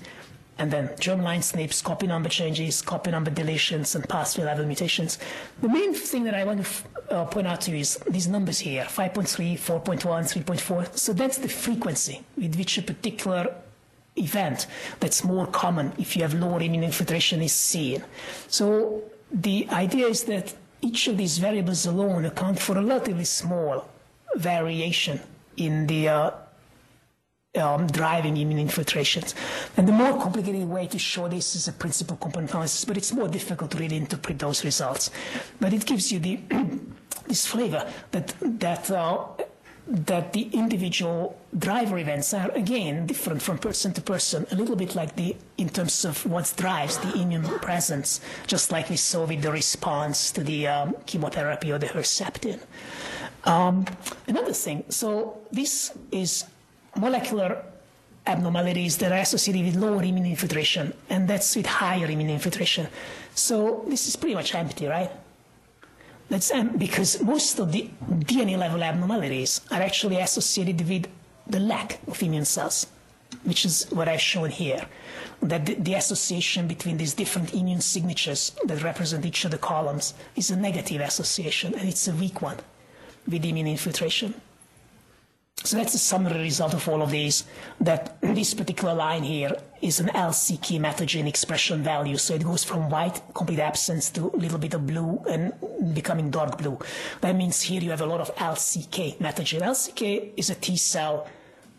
[0.59, 5.19] and then germline SNPs, copy number changes, copy number deletions, and pathway level mutations.
[5.61, 8.59] The main thing that I want to uh, point out to you is these numbers
[8.59, 10.97] here 5.3, 4.1, 3.4.
[10.99, 13.55] So that's the frequency with which a particular
[14.17, 14.67] event
[14.99, 18.05] that's more common if you have lower immune infiltration is seen.
[18.49, 23.89] So the idea is that each of these variables alone account for a relatively small
[24.35, 25.21] variation
[25.59, 26.31] in the uh,
[27.57, 29.35] um, driving immune infiltrations.
[29.77, 33.13] And the more complicated way to show this is a principal component analysis, but it's
[33.13, 35.11] more difficult to really interpret those results.
[35.61, 36.41] But it gives you the
[37.27, 39.27] this flavor that that uh,
[39.89, 44.95] that the individual driver events are again different from person to person, a little bit
[44.95, 49.41] like the in terms of what drives the immune presence, just like we saw with
[49.41, 52.61] the response to the um, chemotherapy or the Herceptin.
[53.45, 53.87] Um,
[54.27, 56.45] another thing, so this is
[56.95, 57.65] molecular
[58.27, 62.89] abnormalities that are associated with lower immune infiltration, and that's with higher immune infiltration.
[63.35, 65.11] So this is pretty much empty, right?
[66.29, 71.07] That's um, because most of the DNA level abnormalities are actually associated with
[71.47, 72.87] the lack of immune cells,
[73.45, 74.87] which is what I've shown here.
[75.41, 80.13] That the, the association between these different immune signatures that represent each of the columns
[80.37, 82.59] is a negative association, and it's a weak one
[83.27, 84.35] with immune infiltration.
[85.65, 87.45] So that's the summary result of all of these,
[87.81, 92.17] that this particular line here is an LCK metagene expression value.
[92.17, 95.53] So it goes from white, complete absence, to a little bit of blue and
[95.95, 96.79] becoming dark blue.
[97.21, 99.63] That means here you have a lot of LCK metagene.
[99.63, 101.29] LCK is a T cell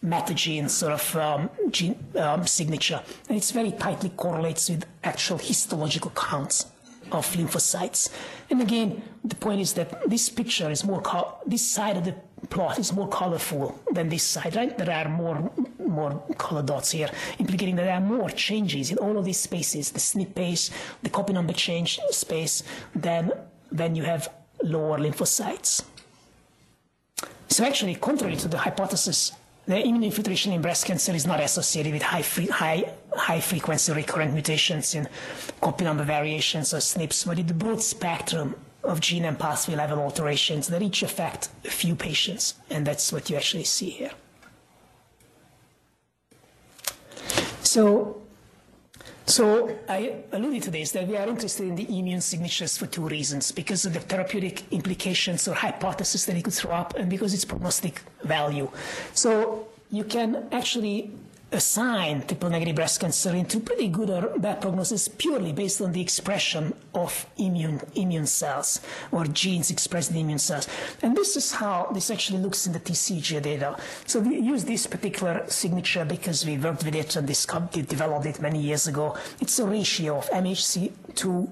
[0.03, 6.11] metagene sort of um, gene, um, signature, and it's very tightly correlates with actual histological
[6.11, 6.67] counts
[7.11, 8.09] of lymphocytes.
[8.49, 11.01] And again, the point is that this picture is more,
[11.45, 12.15] this side of the
[12.49, 14.77] plot is more colorful than this side, right?
[14.77, 19.17] There are more, more color dots here, implicating that there are more changes in all
[19.17, 20.71] of these spaces, the SNP space,
[21.03, 22.63] the copy number change space,
[22.95, 23.31] than
[23.69, 24.29] when you have
[24.63, 25.83] lower lymphocytes.
[27.47, 29.31] So actually, contrary to the hypothesis
[29.69, 34.33] the immune infiltration in breast cancer is not associated with high, high, high frequency recurrent
[34.33, 35.07] mutations in
[35.61, 39.99] copy number variations or SNPs, but in the broad spectrum of gene and pathway level
[39.99, 44.11] alterations that each affect a few patients, and that's what you actually see here.
[47.61, 48.21] So,
[49.25, 53.07] so I alluded to this that we are interested in the immune signatures for two
[53.07, 57.34] reasons: because of the therapeutic implications or hypothesis that it could throw up, and because
[57.34, 58.69] its prognostic value.
[59.13, 61.11] So you can actually
[61.51, 66.01] assign triple negative breast cancer into pretty good or bad prognosis purely based on the
[66.01, 68.81] expression of immune immune cells
[69.11, 70.67] or genes expressed in immune cells.
[71.01, 73.77] And this is how this actually looks in the TCGA data.
[74.05, 78.41] So we use this particular signature because we worked with it and discovered, developed it
[78.41, 79.17] many years ago.
[79.39, 81.49] It's a ratio of MHC2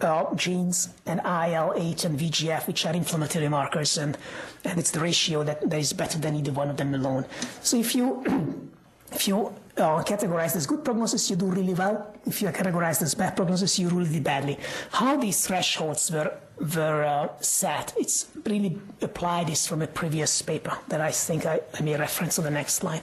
[0.00, 4.18] uh, genes and IL-8 and VGF, which are inflammatory markers, and,
[4.64, 7.24] and it's the ratio that, that is better than either one of them alone.
[7.62, 8.70] So if you
[9.12, 12.14] if you are categorized as good prognosis, you do really well.
[12.26, 14.58] If you are categorized as bad prognosis, you really badly.
[14.90, 20.78] How these thresholds were were uh, set, it's really applied this from a previous paper
[20.88, 23.02] that I think I, I may reference on the next slide.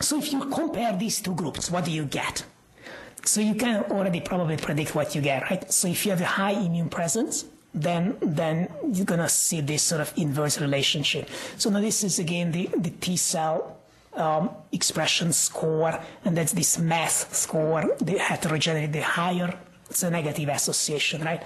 [0.00, 2.44] So if you compare these two groups, what do you get?
[3.24, 5.70] So you can already probably predict what you get, right?
[5.72, 10.00] So if you have a high immune presence, then then you're gonna see this sort
[10.00, 11.28] of inverse relationship.
[11.58, 13.77] So now this is again the, the T cell
[14.18, 19.58] um, expression score, and that's this math score, the heterogeneity, the higher
[19.90, 21.42] it's a negative association, right?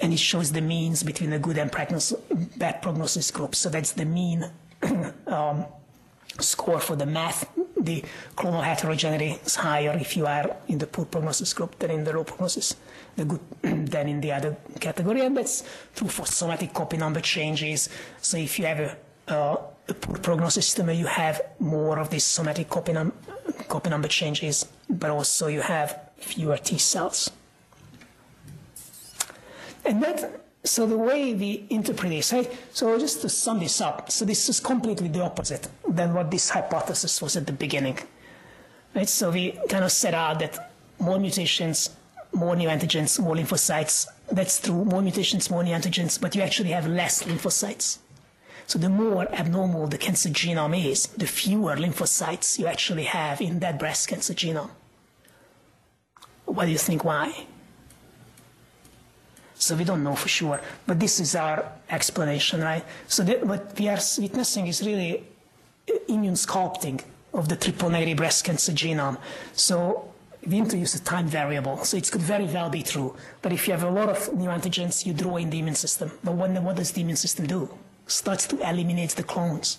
[0.00, 2.18] And it shows the means between the good and prognosis,
[2.56, 3.58] bad prognosis groups.
[3.58, 4.50] So that's the mean
[5.26, 5.66] um,
[6.40, 7.48] score for the math.
[7.78, 8.04] The
[8.36, 12.12] clonal heterogeneity is higher if you are in the poor prognosis group than in the
[12.12, 12.76] low prognosis,
[13.16, 15.20] the good than in the other category.
[15.20, 15.62] And that's
[15.94, 17.88] true for somatic copy number changes.
[18.22, 18.96] So if you have a,
[19.28, 23.12] uh, a poor prognosis system, you have more of these somatic copy, num-
[23.68, 27.30] copy number changes, but also you have fewer T cells.
[29.84, 32.50] And that, so the way we interpret this, right?
[32.72, 36.50] So just to sum this up, so this is completely the opposite than what this
[36.50, 37.98] hypothesis was at the beginning,
[38.94, 39.08] right?
[39.08, 40.70] So we kind of set out that
[41.00, 41.90] more mutations,
[42.32, 44.06] more neoantigens, more lymphocytes.
[44.30, 47.98] That's true, more mutations, more neoantigens, but you actually have less lymphocytes.
[48.66, 53.58] So the more abnormal the cancer genome is, the fewer lymphocytes you actually have in
[53.60, 54.70] that breast cancer genome.
[56.46, 57.46] What do you think why?
[59.54, 62.84] So we don't know for sure, but this is our explanation, right?
[63.06, 65.24] So that, what we are witnessing is really
[65.88, 67.00] uh, immune sculpting
[67.32, 69.18] of the triple negative breast cancer genome.
[69.52, 70.12] So
[70.44, 73.14] we introduce a time variable, so it could very well be true.
[73.40, 76.10] But if you have a lot of neoantigens, you draw in the immune system.
[76.24, 77.70] But when, what does the immune system do?
[78.06, 79.78] Starts to eliminate the clones.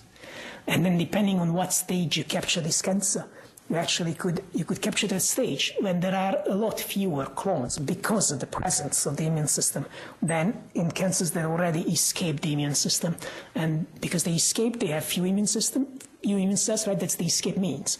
[0.66, 3.26] And then depending on what stage you capture this cancer,
[3.70, 7.78] you actually could you could capture that stage when there are a lot fewer clones
[7.78, 9.86] because of the presence of the immune system
[10.20, 13.16] than in cancers that already escape the immune system.
[13.54, 15.86] And because they escape they have few immune system
[16.22, 16.98] few immune cells right?
[16.98, 17.98] That's the escape means.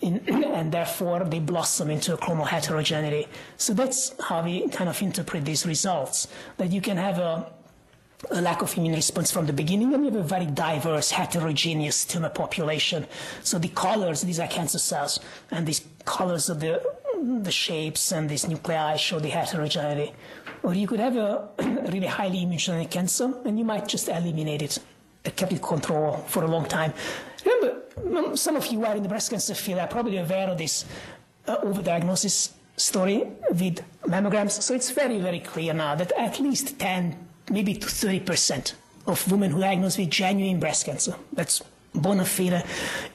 [0.00, 5.00] In, and therefore they blossom into a clonal heterogeneity so that's how we kind of
[5.00, 7.52] interpret these results that you can have a
[8.30, 12.04] a lack of immune response from the beginning, and you have a very diverse, heterogeneous
[12.04, 13.06] tumor population.
[13.42, 15.20] So the colors, these are cancer cells,
[15.50, 16.82] and these colors of the,
[17.42, 20.12] the shapes and these nuclei show the heterogeneity.
[20.62, 21.48] Or you could have a
[21.92, 24.78] really highly immunogenic cancer, and you might just eliminate it,
[25.36, 26.92] kept it control for a long time.
[27.44, 30.84] Remember, some of you are in the breast cancer field are probably aware of this
[31.46, 34.62] uh, overdiagnosis story with mammograms.
[34.62, 38.74] So it's very, very clear now that at least 10 maybe to 30%
[39.06, 41.62] of women who are diagnosed with genuine breast cancer, that's
[41.94, 42.64] bona fide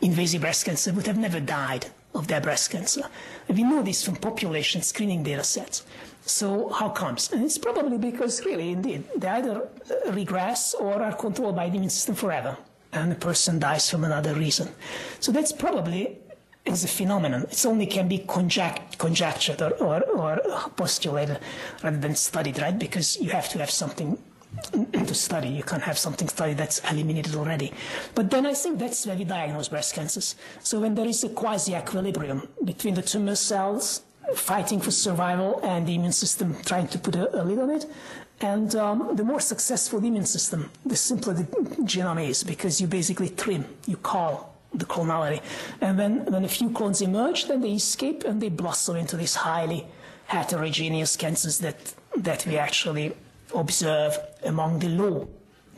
[0.01, 3.03] invasive breast cancer, would have never died of their breast cancer.
[3.47, 5.85] And we know this from population screening data sets.
[6.25, 7.31] So how comes?
[7.31, 9.67] And it's probably because really, indeed, they either
[10.07, 12.57] uh, regress or are controlled by the immune system forever,
[12.93, 14.69] and the person dies from another reason.
[15.19, 16.17] So that's probably
[16.65, 17.43] is a phenomenon.
[17.43, 20.37] It only can be conject, conjectured or, or, or
[20.75, 21.39] postulated
[21.83, 22.77] rather than studied, right?
[22.77, 24.17] Because you have to have something
[24.71, 25.49] to study.
[25.49, 27.71] You can't have something studied that's eliminated already.
[28.15, 30.35] But then I think that's where we diagnose breast cancers.
[30.61, 34.01] So when there is a quasi-equilibrium between the tumor cells
[34.35, 37.85] fighting for survival and the immune system trying to put a, a lid on it,
[38.41, 41.43] and um, the more successful the immune system, the simpler the
[41.83, 45.41] genome is because you basically trim, you call the clonality.
[45.81, 49.35] And when, when a few clones emerge, then they escape and they blossom into these
[49.35, 49.87] highly
[50.27, 53.13] heterogeneous cancers that, that we actually
[53.53, 55.27] observe among the low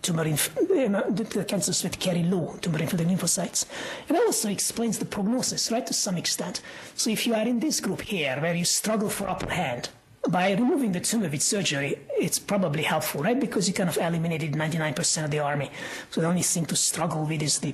[0.02, 3.66] tumor inf- the cancers that carry low tumor infiltrating lymphocytes.
[4.10, 6.62] And also explains the prognosis, right, to some extent.
[6.96, 9.90] So if you are in this group here, where you struggle for upper hand,
[10.30, 13.40] by removing the tumor with surgery, it's probably helpful, right?
[13.40, 15.72] Because you kind of eliminated 99% of the army.
[16.12, 17.74] So the only thing to struggle with is the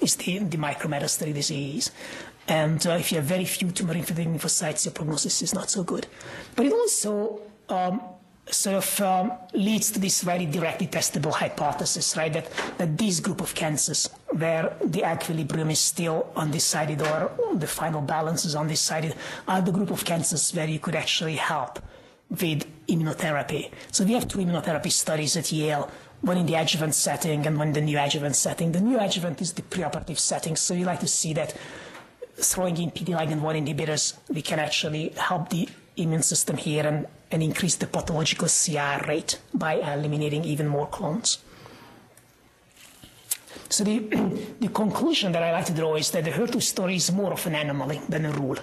[0.00, 1.90] is the, the micrometastatic disease.
[2.48, 5.82] And uh, if you have very few tumor infiltrating lymphocytes, your prognosis is not so
[5.82, 6.06] good.
[6.54, 8.00] But it also um,
[8.48, 12.32] sort of um, leads to this very directly testable hypothesis, right?
[12.32, 18.00] That, that this group of cancers, where the equilibrium is still undecided or the final
[18.00, 19.14] balance is undecided,
[19.48, 21.80] are the group of cancers where you could actually help
[22.30, 23.70] with immunotherapy.
[23.90, 25.90] So we have two immunotherapy studies at Yale
[26.20, 28.72] one in the adjuvant setting and one in the neoadjuvant setting.
[28.72, 31.54] The neoadjuvant is the preoperative setting, so we like to see that
[32.36, 37.42] throwing in PD-Ligand 1 inhibitors, we can actually help the immune system here and, and
[37.42, 41.38] increase the pathological CR rate by eliminating even more clones.
[43.68, 43.98] So the,
[44.60, 47.46] the conclusion that I like to draw is that the HER2 story is more of
[47.46, 48.56] an anomaly than a rule.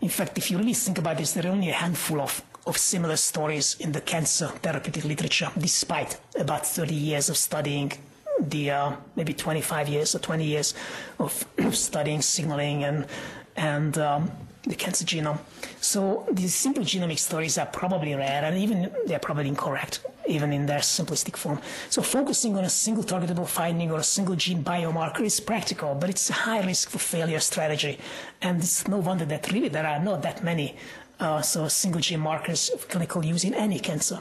[0.00, 2.76] In fact, if you really think about this, there are only a handful of, of
[2.76, 7.92] similar stories in the cancer therapeutic literature, despite about 30 years of studying
[8.40, 10.74] the uh, maybe 25 years or 20 years
[11.18, 13.06] of studying signaling and
[13.56, 14.30] and um,
[14.62, 15.38] the cancer genome.
[15.80, 20.66] So these simple genomic stories are probably rare, and even they're probably incorrect, even in
[20.66, 21.60] their simplistic form.
[21.88, 26.10] So focusing on a single targetable finding or a single gene biomarker is practical, but
[26.10, 27.98] it's a high risk for failure strategy,
[28.42, 30.76] and it's no wonder that really there are not that many
[31.20, 34.18] uh, so single gene markers of clinical use in any cancer.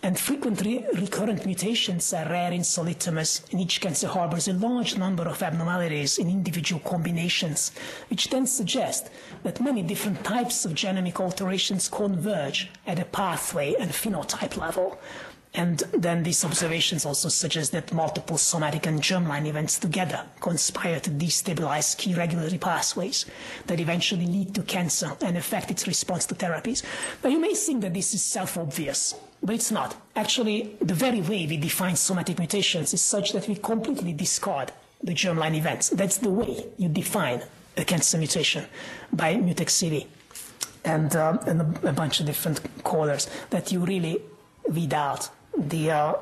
[0.00, 4.96] And frequently recurrent mutations are rare in solid tumors, and each cancer harbors a large
[4.96, 7.72] number of abnormalities in individual combinations,
[8.08, 9.10] which then suggest
[9.42, 15.00] that many different types of genomic alterations converge at a pathway and phenotype level.
[15.54, 21.10] And then these observations also suggest that multiple somatic and germline events together conspire to
[21.10, 23.24] destabilize key regulatory pathways
[23.66, 26.82] that eventually lead to cancer and affect its response to therapies.
[27.24, 29.96] Now, you may think that this is self obvious, but it's not.
[30.14, 34.72] Actually, the very way we define somatic mutations is such that we completely discard
[35.02, 35.88] the germline events.
[35.90, 37.42] That's the way you define
[37.76, 38.66] a cancer mutation
[39.12, 40.06] by MutSigCV
[40.84, 44.20] and, um, and a bunch of different callers that you really
[44.68, 46.14] weed out the, uh,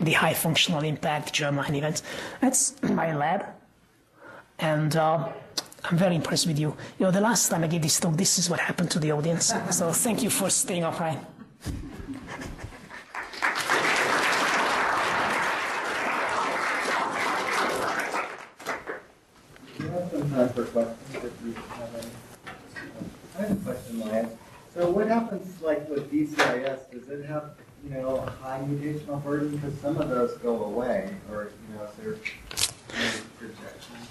[0.00, 2.02] the high functional impact germline events.
[2.40, 3.46] That's my lab.
[4.58, 5.28] And uh,
[5.84, 6.76] I'm very impressed with you.
[6.98, 9.12] You know, the last time I gave this talk, this is what happened to the
[9.12, 9.52] audience.
[9.70, 11.18] So thank you for staying upright.
[20.54, 22.08] For questions if you have any.
[23.38, 24.26] I have a question, Maya.
[24.74, 26.90] So what happens like with DCIS?
[26.90, 27.50] Does it have,
[27.84, 29.56] you know, a high mutational burden?
[29.56, 31.88] Because some of those go away, or, you know,
[32.94, 34.08] any projections?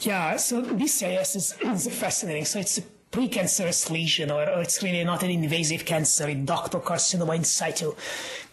[0.00, 2.44] Yeah, so DCIS is, is fascinating.
[2.44, 6.82] So it's a precancerous lesion, or, or it's really not an invasive cancer, a ductal
[6.82, 7.94] carcinoma in situ.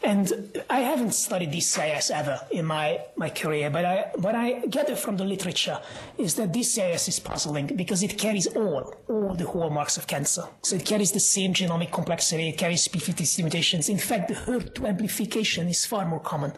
[0.03, 4.95] And I haven't studied DCIS ever in my, my career, but I, what I gather
[4.95, 5.79] from the literature
[6.17, 10.43] is that DCIS is puzzling because it carries all, all the hallmarks of cancer.
[10.61, 13.89] So it carries the same genomic complexity, it carries P53 mutations.
[13.89, 16.53] In fact, the HER2 amplification is far more common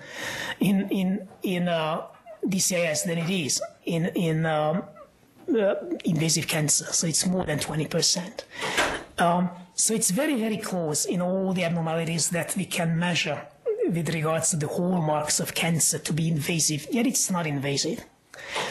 [0.60, 2.06] in, in, in uh,
[2.45, 4.84] DCIS than it is in, in um,
[6.06, 6.86] invasive cancer.
[6.86, 8.43] So it's more than 20%.
[9.20, 13.48] Um, so it's very, very close in all the abnormalities that we can measure
[13.88, 18.04] with regards to the hallmarks of cancer to be invasive, yet it's not invasive.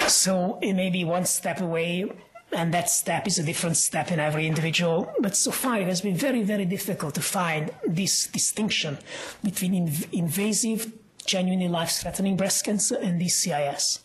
[0.07, 2.11] So it may be one step away,
[2.53, 5.13] and that step is a different step in every individual.
[5.21, 8.99] But so far, it has been very, very difficult to find this distinction
[9.43, 10.93] between inv- invasive,
[11.25, 14.01] genuinely life threatening breast cancer and DCIS.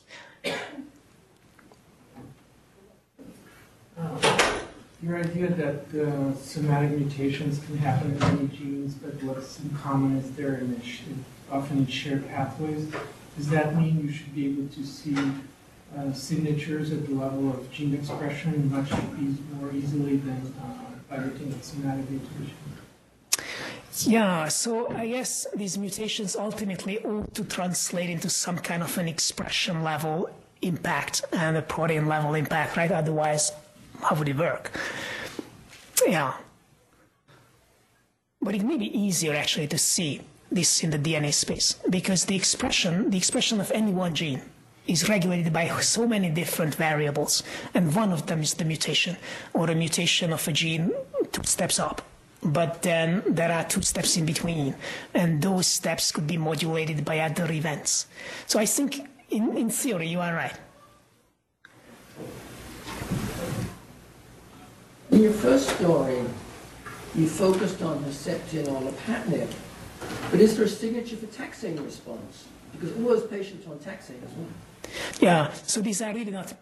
[5.03, 10.17] Your idea that uh, somatic mutations can happen in many genes, but what's in common
[10.17, 10.79] is they're in
[11.51, 12.91] often in shared pathways.
[13.35, 15.17] Does that mean you should be able to see
[15.97, 18.91] uh, signatures at the level of gene expression much
[19.53, 20.75] more easily than uh,
[21.09, 22.55] by looking at somatic mutation?
[24.03, 29.07] Yeah, so I guess these mutations ultimately ought to translate into some kind of an
[29.07, 30.29] expression level
[30.61, 32.91] impact and a protein level impact, right?
[32.91, 33.51] Otherwise,
[34.01, 34.71] how would it work?
[36.05, 36.33] Yeah.
[38.41, 40.21] But it may be easier actually to see
[40.51, 44.41] this in the DNA space because the expression, the expression of any one gene
[44.87, 47.43] is regulated by so many different variables,
[47.73, 49.15] and one of them is the mutation,
[49.53, 50.91] or a mutation of a gene
[51.31, 52.01] two steps up.
[52.43, 54.75] But then there are two steps in between,
[55.13, 58.07] and those steps could be modulated by other events.
[58.47, 60.57] So I think, in, in theory, you are right.
[65.12, 66.24] In your first story,
[67.16, 69.51] you focused on Herceptin or Lapatinib,
[70.32, 72.45] but is there a signature for taxane response?
[72.72, 74.47] Because all those patients are on taxane as well.
[75.20, 76.53] Yeah, so these are really not.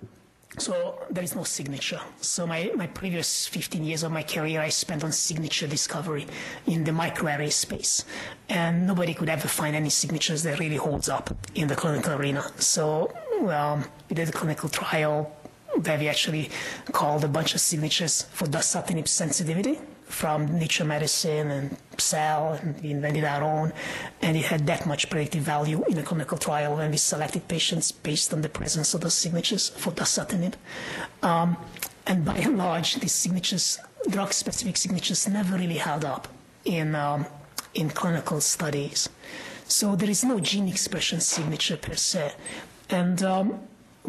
[0.58, 2.02] So there is no signature.
[2.22, 6.26] So my, my previous 15 years of my career I spent on signature discovery
[6.66, 8.04] in the microarray space.
[8.50, 12.44] And nobody could ever find any signatures that really holds up in the clinical arena.
[12.58, 13.14] So
[13.48, 15.32] um, we did a clinical trial
[15.84, 16.50] where we actually
[16.92, 22.92] called a bunch of signatures for dasatinib sensitivity from Nature Medicine and Cell, and we
[22.92, 23.72] invented our own,
[24.22, 27.92] and it had that much predictive value in a clinical trial when we selected patients
[27.92, 30.56] based on the presence of those signatures for dasatinib.
[31.22, 31.58] Um,
[32.08, 36.28] and by and large, these signatures, drug-specific signatures, never really held up
[36.66, 37.28] in um,
[37.76, 39.10] in clinical studies.
[39.68, 42.34] So there is no gene expression signature per se.
[42.90, 43.60] And um,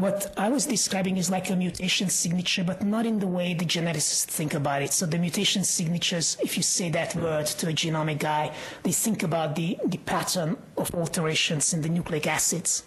[0.00, 3.64] what I was describing is like a mutation signature, but not in the way the
[3.64, 4.92] geneticists think about it.
[4.92, 9.22] So the mutation signatures, if you say that word to a genomic guy, they think
[9.22, 12.84] about the, the pattern of alterations in the nucleic acids.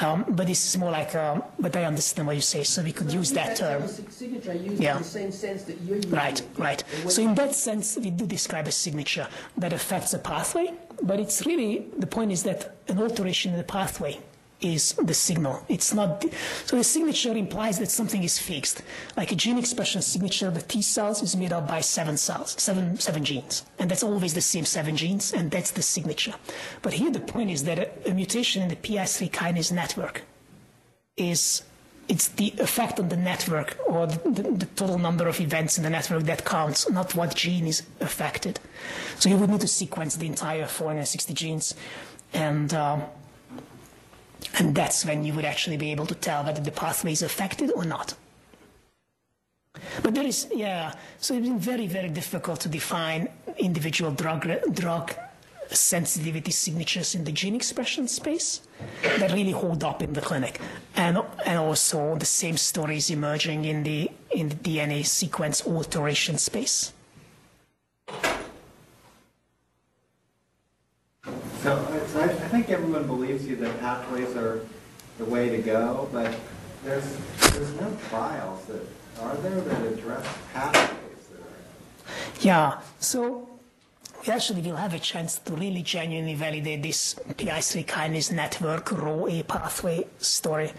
[0.00, 2.90] Um, but this is more like, um, but I understand what you say, so we
[2.90, 3.86] could use that term.
[3.86, 4.96] Signature Yeah.
[4.96, 6.82] in the same sense that you're using Right, right.
[7.06, 11.46] So in that sense, we do describe a signature that affects a pathway, but it's
[11.46, 14.18] really, the point is that an alteration in the pathway
[14.60, 15.64] is the signal.
[15.68, 16.30] It's not, the-
[16.64, 18.82] so the signature implies that something is fixed.
[19.16, 22.98] Like a gene expression signature, the T cells is made up by seven cells, seven,
[22.98, 23.64] seven genes.
[23.78, 26.34] And that's always the same seven genes, and that's the signature.
[26.82, 30.22] But here the point is that a, a mutation in the PI3 kinase network
[31.16, 31.62] is
[32.08, 35.84] it's the effect on the network or the, the, the total number of events in
[35.84, 38.60] the network that counts, not what gene is affected.
[39.18, 41.74] So you would need to sequence the entire 460 genes,
[42.34, 43.04] and um,
[44.58, 47.70] and that's when you would actually be able to tell whether the pathway is affected
[47.72, 48.14] or not.
[50.02, 53.28] But there is, yeah, so it's been very, very difficult to define
[53.58, 55.14] individual drug, drug
[55.70, 58.60] sensitivity signatures in the gene expression space
[59.18, 60.60] that really hold up in the clinic.
[60.94, 66.38] And, and also the same story is emerging in the, in the DNA sequence alteration
[66.38, 66.92] space.
[71.64, 71.72] So,
[72.16, 74.60] I, I think everyone believes you that pathways are
[75.16, 76.36] the way to go, but
[76.84, 78.82] there's, there's no trials that,
[79.22, 82.44] are there, that address pathways that.
[82.44, 83.48] Yeah, so
[84.26, 89.42] we actually will have a chance to really genuinely validate this PI3 kinase network RAW
[89.48, 90.70] pathway story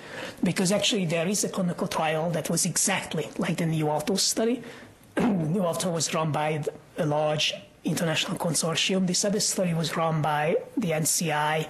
[0.43, 4.61] because actually there is a clinical trial that was exactly like the NeoALTTO study.
[5.17, 6.63] NeoALTTO was run by
[6.99, 7.55] a large
[7.85, 9.07] international consortium.
[9.07, 11.67] This other study was run by the NCI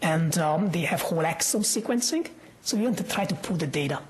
[0.00, 2.28] and um, they have whole exome sequencing.
[2.62, 4.00] So we want to try to pull the data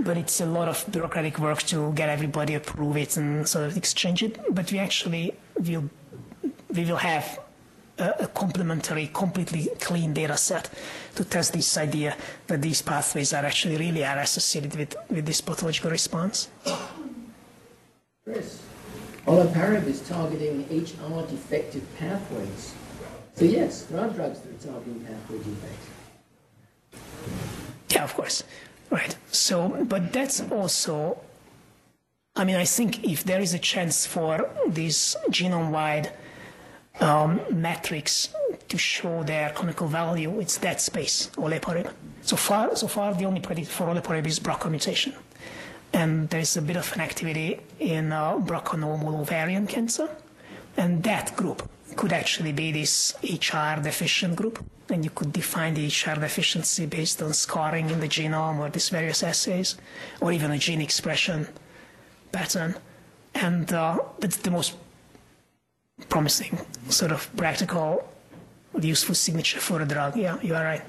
[0.00, 3.76] but it's a lot of bureaucratic work to get everybody approve it and sort of
[3.76, 4.38] exchange it.
[4.54, 5.90] But we actually will
[6.70, 7.40] we will have
[7.98, 10.70] a, a complementary, completely clean data set
[11.14, 15.40] to test this idea that these pathways are actually really are associated with, with this
[15.40, 16.48] pathological response.
[18.24, 18.62] Chris,
[19.26, 22.74] olaparib is targeting HR defective pathways.
[23.34, 25.86] So yes, there are drugs that are targeting pathway defects.
[27.90, 28.44] Yeah, of course.
[28.90, 29.16] Right.
[29.30, 31.20] So, but that's also,
[32.36, 36.12] I mean, I think if there is a chance for these genome wide
[37.00, 38.30] um, metrics
[38.68, 41.92] to show their clinical value, it's that space, olaparib.
[42.22, 45.14] So far, so far, the only predictor for olaparib is BRCA mutation.
[45.92, 50.08] And there's a bit of an activity in uh, ovarian cancer.
[50.76, 54.64] And that group could actually be this HR deficient group.
[54.90, 58.88] And you could define the HR deficiency based on scarring in the genome or these
[58.88, 59.76] various assays,
[60.20, 61.48] or even a gene expression
[62.32, 62.76] pattern.
[63.34, 64.76] And uh, that's the most
[66.08, 66.58] promising,
[66.88, 68.08] sort of practical,
[68.80, 70.16] useful signature for a drug.
[70.16, 70.82] Yeah, you are right.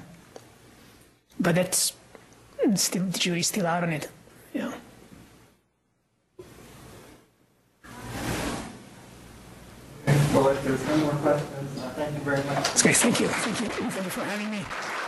[1.38, 1.92] But that's
[2.76, 4.08] still, the jury's still out on it.
[4.54, 4.72] Yeah.
[10.32, 12.82] Well, if there's no more questions, uh, thank you very much.
[12.82, 12.96] Great.
[12.96, 13.26] Thank you.
[13.28, 13.66] Thank you.
[13.68, 14.99] Thank you for having me.